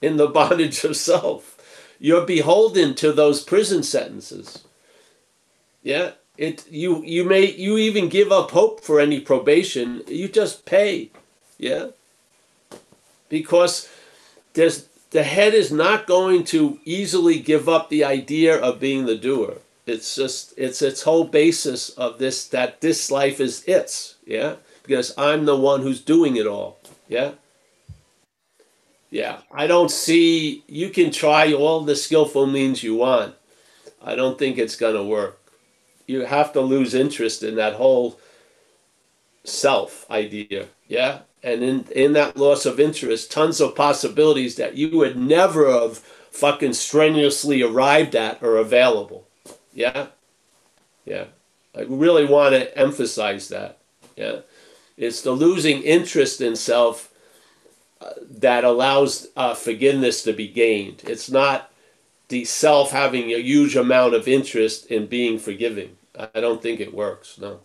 [0.00, 1.50] in the bondage of self.
[1.98, 4.64] You're beholden to those prison sentences.
[5.82, 10.02] Yeah, it you you may you even give up hope for any probation.
[10.08, 11.10] You just pay.
[11.58, 11.88] Yeah,
[13.28, 13.88] because
[14.54, 19.16] there's the head is not going to easily give up the idea of being the
[19.16, 19.58] doer.
[19.86, 24.56] It's just it's its whole basis of this that this life is its yeah?
[24.82, 26.78] Because I'm the one who's doing it all.
[27.08, 27.32] Yeah?
[29.10, 29.38] Yeah.
[29.52, 33.34] I don't see you can try all the skillful means you want.
[34.02, 35.40] I don't think it's gonna work.
[36.06, 38.18] You have to lose interest in that whole
[39.44, 40.66] self idea.
[40.88, 41.20] Yeah?
[41.42, 45.98] And in in that loss of interest tons of possibilities that you would never have
[45.98, 49.28] fucking strenuously arrived at are available.
[49.72, 50.08] Yeah?
[51.04, 51.26] Yeah.
[51.76, 53.78] I really want to emphasize that.
[54.16, 54.40] Yeah.
[54.96, 57.12] It's the losing interest in self
[58.00, 61.02] uh, that allows uh, forgiveness to be gained.
[61.06, 61.70] It's not
[62.28, 65.96] the self having a huge amount of interest in being forgiving.
[66.16, 67.38] I don't think it works.
[67.38, 67.60] No.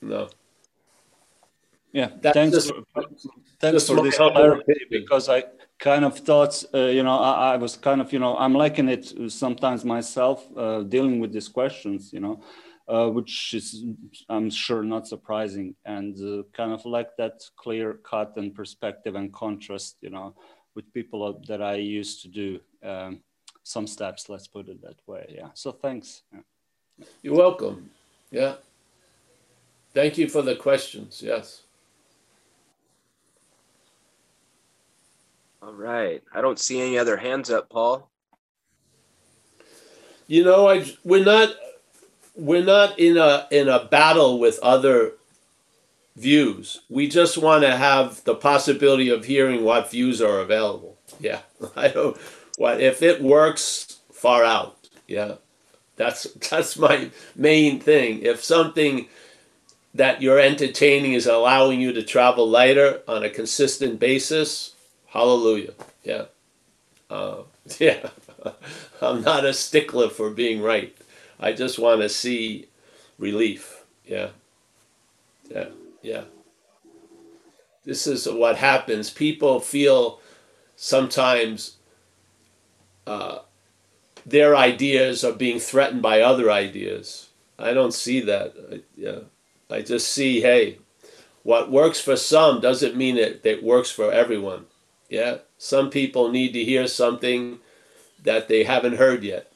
[0.00, 0.28] No.
[1.92, 2.10] Yeah.
[2.20, 2.56] That's thanks.
[2.56, 3.04] just- for,
[3.58, 5.44] thanks for this clarity because I
[5.78, 8.88] kind of thought, uh, you know, I, I was kind of, you know, I'm liking
[8.88, 12.40] it sometimes myself uh, dealing with these questions, you know,
[12.92, 13.84] uh, which is,
[14.28, 19.32] I'm sure, not surprising and uh, kind of like that clear cut and perspective and
[19.32, 20.34] contrast, you know,
[20.74, 23.20] with people that I used to do um,
[23.62, 25.24] some steps, let's put it that way.
[25.34, 25.48] Yeah.
[25.54, 26.22] So thanks.
[26.32, 26.40] Yeah.
[27.22, 27.90] You're welcome.
[28.30, 28.56] Yeah.
[29.94, 31.22] Thank you for the questions.
[31.24, 31.62] Yes.
[35.62, 36.22] All right.
[36.34, 38.10] I don't see any other hands up, Paul.
[40.26, 41.54] You know, I we're not
[42.34, 45.14] we're not in a in a battle with other
[46.16, 46.80] views.
[46.88, 50.98] We just want to have the possibility of hearing what views are available.
[51.20, 51.40] Yeah.
[51.76, 52.16] I don't
[52.56, 54.88] what if it works far out.
[55.06, 55.36] Yeah.
[55.96, 58.22] That's that's my main thing.
[58.22, 59.08] If something
[59.94, 64.74] that you're entertaining is allowing you to travel lighter on a consistent basis,
[65.08, 65.74] hallelujah.
[66.02, 66.24] Yeah.
[67.10, 67.42] Uh,
[67.78, 68.08] yeah.
[69.02, 70.96] I'm not a stickler for being right.
[71.42, 72.68] I just want to see
[73.18, 73.84] relief.
[74.06, 74.28] Yeah.
[75.50, 75.68] Yeah.
[76.02, 76.24] Yeah.
[77.84, 79.10] This is what happens.
[79.10, 80.20] People feel
[80.76, 81.78] sometimes
[83.08, 83.40] uh,
[84.24, 87.30] their ideas are being threatened by other ideas.
[87.58, 88.54] I don't see that.
[88.72, 89.18] I, yeah.
[89.68, 90.78] I just see, hey,
[91.42, 94.66] what works for some doesn't mean it, it works for everyone.
[95.08, 95.38] Yeah.
[95.58, 97.58] Some people need to hear something
[98.22, 99.52] that they haven't heard yet.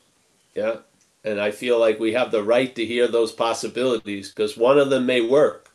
[0.53, 0.79] Yeah.
[1.27, 4.91] And I feel like we have the right to hear those possibilities because one of
[4.91, 5.73] them may work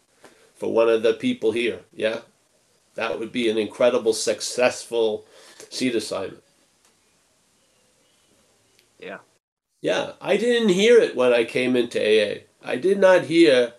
[0.56, 1.82] for one of the people here.
[1.94, 2.22] Yeah.
[2.96, 5.26] That would be an incredible, successful
[5.70, 6.42] seed assignment.
[8.98, 9.18] Yeah.
[9.82, 10.14] Yeah.
[10.22, 12.44] I didn't hear it when I came into AA.
[12.64, 13.74] I did not hear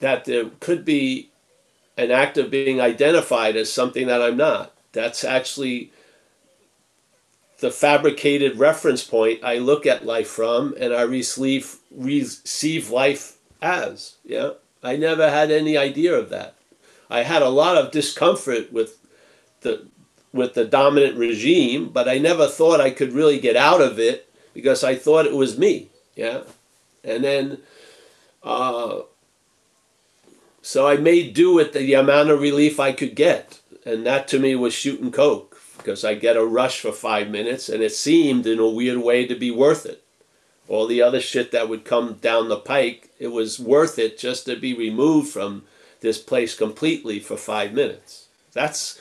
[0.00, 1.30] that there could be
[1.96, 4.74] an act of being identified as something that I'm not.
[4.92, 5.90] That's actually
[7.58, 14.16] the fabricated reference point I look at life from and I receive receive life as.
[14.24, 14.50] Yeah.
[14.82, 16.54] I never had any idea of that.
[17.08, 18.98] I had a lot of discomfort with
[19.62, 19.86] the
[20.32, 24.30] with the dominant regime, but I never thought I could really get out of it
[24.52, 25.88] because I thought it was me.
[26.14, 26.42] Yeah.
[27.02, 27.58] And then
[28.42, 29.00] uh,
[30.60, 33.60] so I made do with the amount of relief I could get.
[33.86, 35.55] And that to me was shooting coke
[35.86, 39.24] because I get a rush for five minutes and it seemed in a weird way
[39.24, 40.02] to be worth it.
[40.66, 44.46] All the other shit that would come down the pike, it was worth it just
[44.46, 45.62] to be removed from
[46.00, 48.26] this place completely for five minutes.
[48.52, 49.00] That's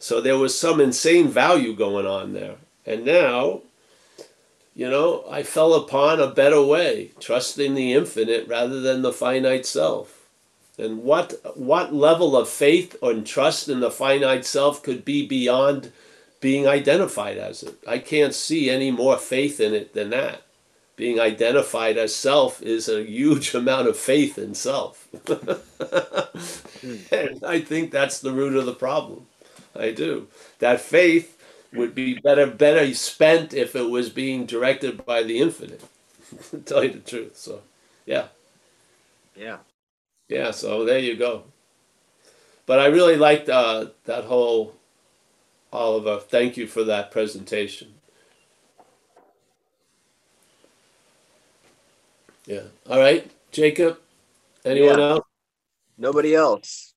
[0.00, 2.56] So there was some insane value going on there.
[2.84, 3.60] And now,
[4.74, 9.66] you know, I fell upon a better way, trusting the infinite rather than the finite
[9.66, 10.26] self.
[10.76, 15.92] And what what level of faith and trust in the finite self could be beyond
[16.44, 17.74] being identified as it?
[17.88, 20.42] I can't see any more faith in it than that.
[20.94, 25.08] Being identified as self is a huge amount of faith in self.
[27.10, 29.24] and I think that's the root of the problem.
[29.74, 30.28] I do.
[30.58, 31.42] That faith
[31.72, 35.82] would be better better spent if it was being directed by the infinite.
[36.50, 37.38] to tell you the truth.
[37.38, 37.62] So
[38.04, 38.26] yeah.
[39.34, 39.60] Yeah.
[40.28, 41.44] Yeah, so there you go.
[42.66, 44.74] But I really liked uh, that whole
[45.74, 46.20] Oliver.
[46.20, 47.94] Thank you for that presentation.
[52.46, 52.62] Yeah.
[52.88, 53.98] All right, Jacob.
[54.64, 55.08] Anyone Yeah.
[55.10, 55.24] else?
[55.98, 56.94] Nobody else.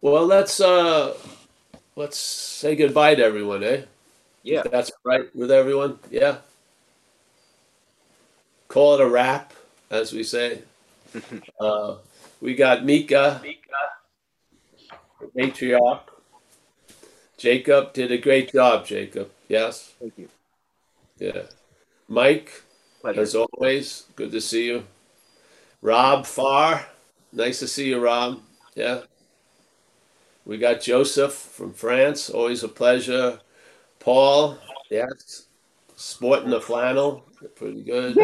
[0.00, 1.16] Well, let's uh,
[1.96, 3.82] let's say goodbye to everyone, eh?
[4.42, 4.62] Yeah.
[4.62, 5.98] That's right with everyone.
[6.10, 6.38] Yeah.
[8.68, 9.54] Call it a wrap,
[9.90, 10.62] as we say.
[11.60, 11.96] uh,
[12.40, 13.40] we got Mika,
[15.20, 16.17] the matriarch.
[17.38, 19.30] Jacob did a great job, Jacob.
[19.48, 19.94] Yes.
[20.00, 20.28] Thank you.
[21.18, 21.42] Yeah.
[22.08, 22.62] Mike,
[23.00, 23.20] Pleasure.
[23.20, 24.84] as always, good to see you.
[25.80, 26.84] Rob Farr,
[27.32, 28.40] nice to see you, Rob.
[28.74, 29.02] Yeah.
[30.44, 33.38] We got Joseph from France, always a pleasure.
[34.00, 34.58] Paul,
[34.90, 35.46] yes,
[35.96, 37.24] sporting the flannel,
[37.54, 38.16] pretty good.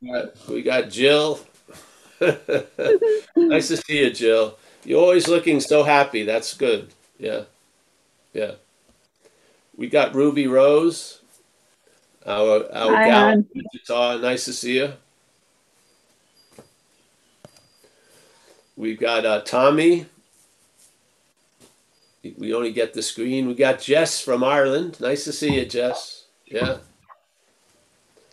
[0.00, 1.40] Yeah, we got Jill.
[2.20, 4.56] nice to see you, Jill.
[4.84, 6.22] You're always looking so happy.
[6.24, 6.92] That's good.
[7.18, 7.42] Yeah.
[8.34, 8.52] Yeah.
[9.76, 11.22] We got Ruby Rose,
[12.26, 14.18] our our Hi, gal guitar.
[14.18, 14.92] Nice to see you.
[18.76, 20.06] We've got uh, Tommy.
[22.38, 23.46] We only get the screen.
[23.46, 25.00] We got Jess from Ireland.
[25.00, 26.24] Nice to see you, Jess.
[26.46, 26.78] Yeah.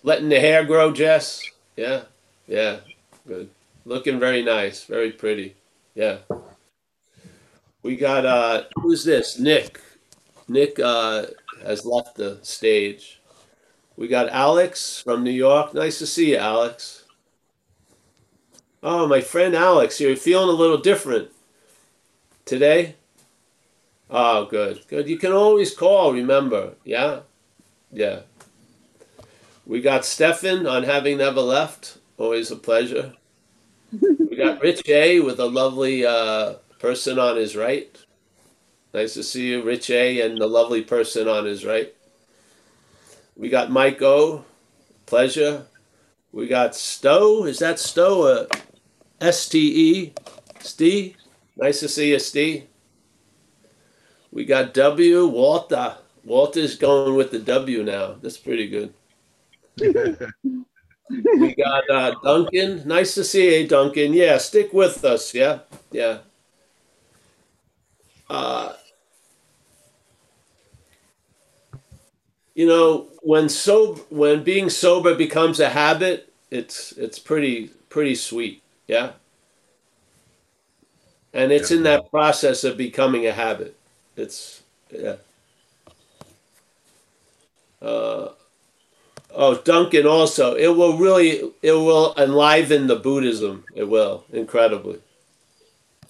[0.04, 1.42] Letting the hair grow, Jess.
[1.76, 2.04] Yeah.
[2.48, 2.78] Yeah.
[3.28, 3.50] Good.
[3.86, 4.84] Looking very nice.
[4.86, 5.56] Very pretty.
[5.94, 6.18] Yeah.
[7.84, 9.38] We got uh who's this?
[9.38, 9.80] Nick.
[10.52, 11.26] Nick uh
[11.64, 13.22] has left the stage.
[13.96, 15.74] We got Alex from New York.
[15.74, 17.04] Nice to see you, Alex.
[18.84, 21.30] Oh, my friend Alex, you're feeling a little different
[22.46, 22.96] today?
[24.10, 24.86] Oh, good.
[24.88, 25.08] Good.
[25.08, 26.74] You can always call, remember.
[26.84, 27.20] Yeah?
[27.92, 28.22] Yeah.
[29.66, 32.00] We got Stefan on Having Never Left.
[32.18, 33.14] Always a pleasure.
[34.02, 37.96] we got Rich A with a lovely uh, person on his right.
[38.94, 41.94] Nice to see you, Rich A, and the lovely person on his right.
[43.38, 44.44] We got Mike O.
[45.06, 45.66] Pleasure.
[46.32, 47.46] We got Stowe.
[47.46, 48.24] Is that Stowe?
[48.24, 48.46] Uh,
[49.20, 50.14] S T E.
[50.60, 51.16] Steve.
[51.58, 52.66] Nice to see you, Steve.
[54.32, 55.28] We got W.
[55.28, 55.96] Walter.
[56.24, 58.16] Walter's going with the W now.
[58.22, 58.94] That's pretty good.
[59.80, 62.88] we got uh, Duncan.
[62.88, 64.14] Nice to see you, Duncan.
[64.14, 65.34] Yeah, stick with us.
[65.34, 65.60] Yeah,
[65.92, 66.20] yeah.
[68.30, 68.74] Uh,
[72.62, 78.62] you know, when so when being sober becomes a habit, it's it's pretty pretty sweet.
[78.86, 79.14] Yeah.
[81.34, 83.76] And it's in that process of becoming a habit.
[84.16, 84.62] It's
[84.92, 85.16] yeah.
[87.82, 88.30] Uh,
[89.34, 90.54] oh, Duncan also.
[90.54, 93.66] It will really it will enliven the Buddhism.
[93.74, 95.00] It will incredibly.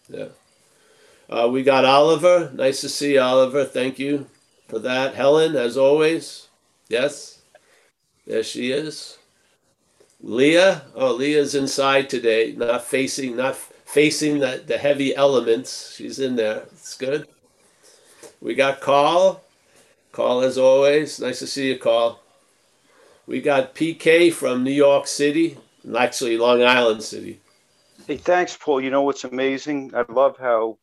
[0.10, 0.34] Yeah.
[1.30, 2.52] Uh, we got Oliver.
[2.54, 3.64] Nice to see you, Oliver.
[3.64, 4.28] Thank you
[4.72, 5.14] for that.
[5.14, 6.48] Helen, as always.
[6.88, 7.42] Yes.
[8.26, 9.18] There she is.
[10.22, 10.84] Leah.
[10.96, 15.94] Oh, Leah's inside today, not facing, not facing the, the heavy elements.
[15.94, 16.64] She's in there.
[16.72, 17.28] It's good.
[18.40, 19.44] We got Carl.
[20.14, 21.20] Carl, as always.
[21.20, 22.22] Nice to see you, Carl.
[23.28, 25.58] We got PK from New York City,
[25.98, 27.42] actually Long Island City.
[28.08, 28.80] Hey, thanks, Paul.
[28.80, 29.92] You know what's amazing?
[29.94, 30.78] I love how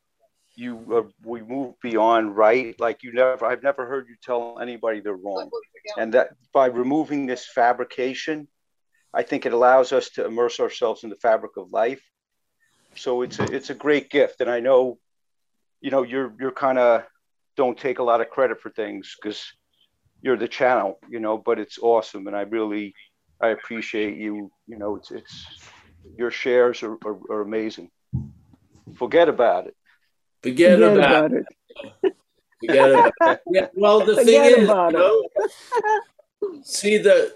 [0.59, 2.79] you uh, we move beyond right.
[2.81, 5.51] Like you never, I've never heard you tell anybody they're wrong,
[5.97, 8.49] and that by removing this fabrication,
[9.15, 12.03] I think it allows us to immerse ourselves in the fabric of life.
[12.97, 14.99] So it's a, it's a great gift, and I know,
[15.81, 17.05] you know, you're you're kind of
[17.57, 19.41] don't take a lot of credit for things because
[20.23, 21.39] you're the channel, you know.
[21.39, 22.95] But it's awesome, and I really
[23.41, 24.51] I appreciate you.
[24.67, 25.47] You know, it's it's
[26.17, 27.91] your shares are, are, are amazing.
[28.97, 29.77] Forget about it.
[30.43, 31.47] Forget, Forget about, about it.
[32.61, 33.41] Forget about it.
[33.51, 35.29] Yeah, well, the thing is, about you know,
[36.63, 37.35] see the,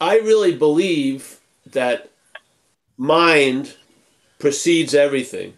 [0.00, 2.10] I really believe that
[2.96, 3.74] mind
[4.38, 5.54] precedes everything,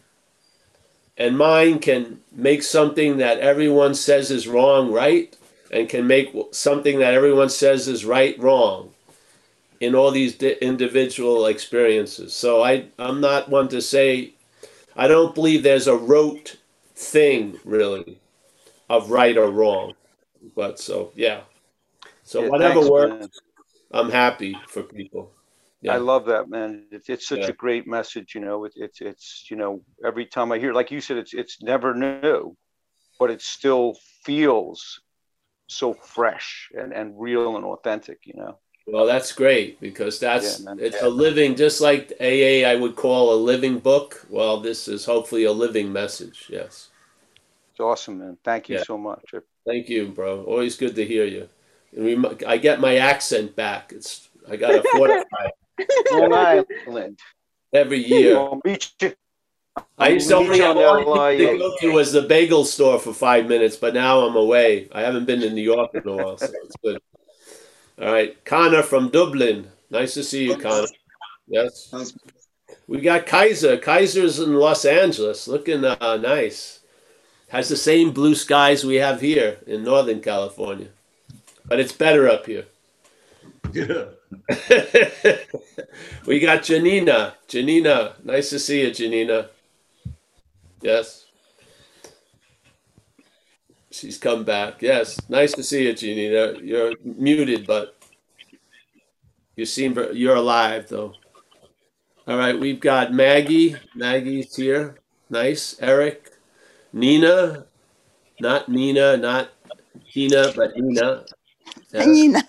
[1.17, 5.37] and mind can make something that everyone says is wrong right,
[5.71, 8.91] and can make something that everyone says is right wrong
[9.81, 12.35] in all these di- individual experiences.
[12.35, 14.33] So I, I'm not one to say,
[14.97, 16.57] I don't believe there's a rote
[17.01, 18.19] thing really
[18.89, 19.95] of right or wrong.
[20.55, 21.43] But so, yeah.
[22.25, 23.29] So Yeah, whatever thanks, works, man.
[23.93, 25.33] I'm happy for people.
[25.83, 25.95] Yeah.
[25.95, 26.87] I love that, man.
[26.93, 27.49] It's, it's such Yeah.
[27.49, 28.35] a great message.
[28.35, 31.33] You know, it, it's it's you know every time I hear, like you said, it's
[31.35, 32.57] it's never new,
[33.19, 35.01] but it still feels
[35.69, 38.19] so fresh and and real and authentic.
[38.25, 38.59] You know.
[38.87, 43.33] Well, that's great because that's Yeah, it's a living, just like AA, I would call
[43.35, 44.27] a living book.
[44.29, 46.47] Well, this is hopefully a living message.
[46.49, 46.90] Yes.
[47.81, 48.37] It's awesome, man.
[48.45, 48.83] Thank you Yeah.
[48.83, 49.25] so much.
[49.67, 50.45] Thank you, bro.
[50.45, 51.49] Always good to hear you.
[52.47, 53.91] I get my accent back.
[53.97, 55.49] It's I got to fortify
[56.13, 57.19] Long Island.
[57.73, 58.37] every year.
[58.37, 59.15] I'll meet you.
[59.97, 62.67] I used to I'll only have on one thing to go to was the bagel
[62.67, 64.91] store for five minutes, but now I'm away.
[64.93, 67.01] I haven't been to New York in a while, so it's good.
[67.99, 69.71] All right, Connor from Dublin.
[69.89, 70.89] Nice to see you, Connor.
[71.49, 71.95] Yes.
[72.87, 73.79] We got Kaiser.
[73.79, 76.80] Kaiser's in Los Angeles, looking uh, nice.
[77.51, 80.89] Has the same blue skies we have here in Northern California,
[81.67, 82.67] but it's better up here.
[86.27, 87.35] we got Janina.
[87.49, 89.49] Janina, nice to see you, Janina.
[90.81, 91.27] Yes.
[93.91, 94.81] She's come back.
[94.81, 96.55] Yes, nice to see you, Janina.
[96.63, 97.97] You're muted, but
[99.57, 101.15] you seem you're alive though.
[102.27, 103.77] All right, we've got Maggie.
[103.97, 105.01] Maggie's here.
[105.29, 105.77] Nice.
[105.81, 106.30] Eric,
[106.93, 107.67] Nina,
[108.41, 109.51] not Nina, not
[110.13, 111.25] Tina, but Nina.
[111.93, 112.07] Yes.
[112.07, 112.43] Nina.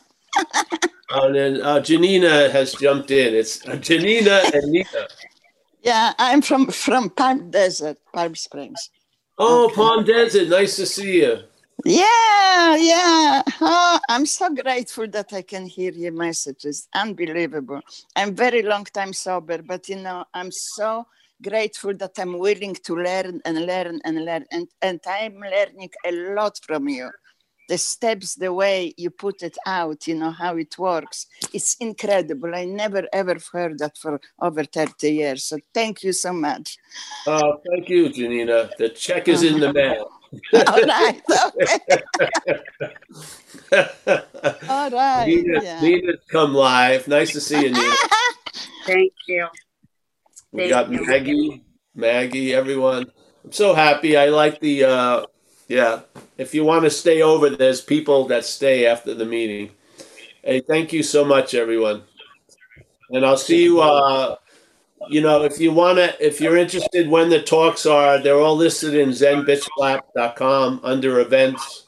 [1.10, 3.34] And then uh, Janina has jumped in.
[3.34, 5.08] It's uh, Janina and Nina.
[5.84, 8.90] Yeah, I'm from from Palm Desert, Palm Springs.
[9.38, 9.76] Oh, Okay.
[9.76, 10.50] Palm Desert.
[10.50, 11.40] Nice to see you.
[11.84, 13.42] Yeah, yeah.
[13.60, 16.88] Oh, I'm so grateful that I can hear your messages.
[16.94, 17.82] Unbelievable.
[18.16, 21.08] I'm very long time sober, but you know, I'm so
[21.42, 24.46] grateful that I'm willing to learn and learn and learn.
[24.52, 27.10] And, and I'm learning a lot from you.
[27.70, 31.28] The steps, the way you put it out, you know, how it works.
[31.54, 32.54] It's incredible.
[32.54, 35.46] I never ever heard that for over 30 years.
[35.46, 36.78] So thank you so much.
[37.28, 38.72] Oh, thank you, Janina.
[38.78, 40.12] The check is in the mail.
[40.68, 41.22] All right.
[41.46, 41.80] Okay.
[44.70, 45.28] All right.
[45.28, 45.82] Nina, Yeah.
[45.82, 47.08] Nina's come live.
[47.08, 47.96] Nice to see you, Nina.
[48.86, 49.48] Thank you.
[50.52, 50.92] We got.
[50.92, 51.64] Maggie,
[51.96, 53.06] Maggie, everyone.
[53.44, 54.18] I'm so happy.
[54.18, 55.26] I like the, uh,
[55.68, 56.02] yeah.
[56.38, 59.72] If you want to stay over, there's people that stay after the meeting.
[60.44, 62.04] Hey, thank you so much, everyone.
[63.12, 64.36] And I'll see you, uh,
[65.10, 68.56] you know, if you want to, if you're interested when the talks are, they're all
[68.56, 71.88] listed in zenbitchlap.com under events.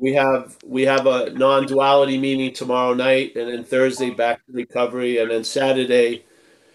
[0.00, 5.18] We have we have a non-duality meeting tomorrow night, and then Thursday back to recovery,
[5.18, 6.24] and then Saturday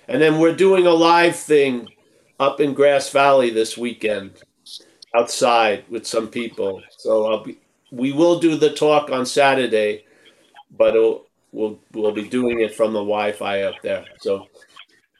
[0.07, 1.89] and then we're doing a live thing
[2.39, 4.41] up in Grass Valley this weekend,
[5.15, 6.81] outside with some people.
[6.97, 7.59] So I'll be,
[7.91, 10.05] we will do the talk on Saturday,
[10.75, 10.93] but
[11.51, 14.05] we'll we'll be doing it from the Wi-Fi up there.
[14.19, 14.47] So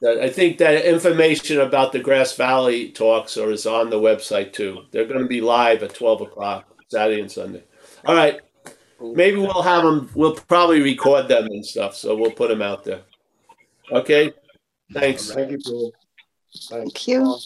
[0.05, 4.83] I think that information about the Grass Valley talks are is on the website too.
[4.91, 7.63] They're going to be live at twelve o'clock Saturday and Sunday.
[8.05, 8.41] All right.
[8.99, 10.09] Maybe we'll have them.
[10.15, 13.01] We'll probably record them and stuff, so we'll put them out there.
[13.91, 14.31] Okay.
[14.93, 15.31] Thanks.
[15.31, 15.93] Thank you, Paul.
[16.69, 17.37] Thank you.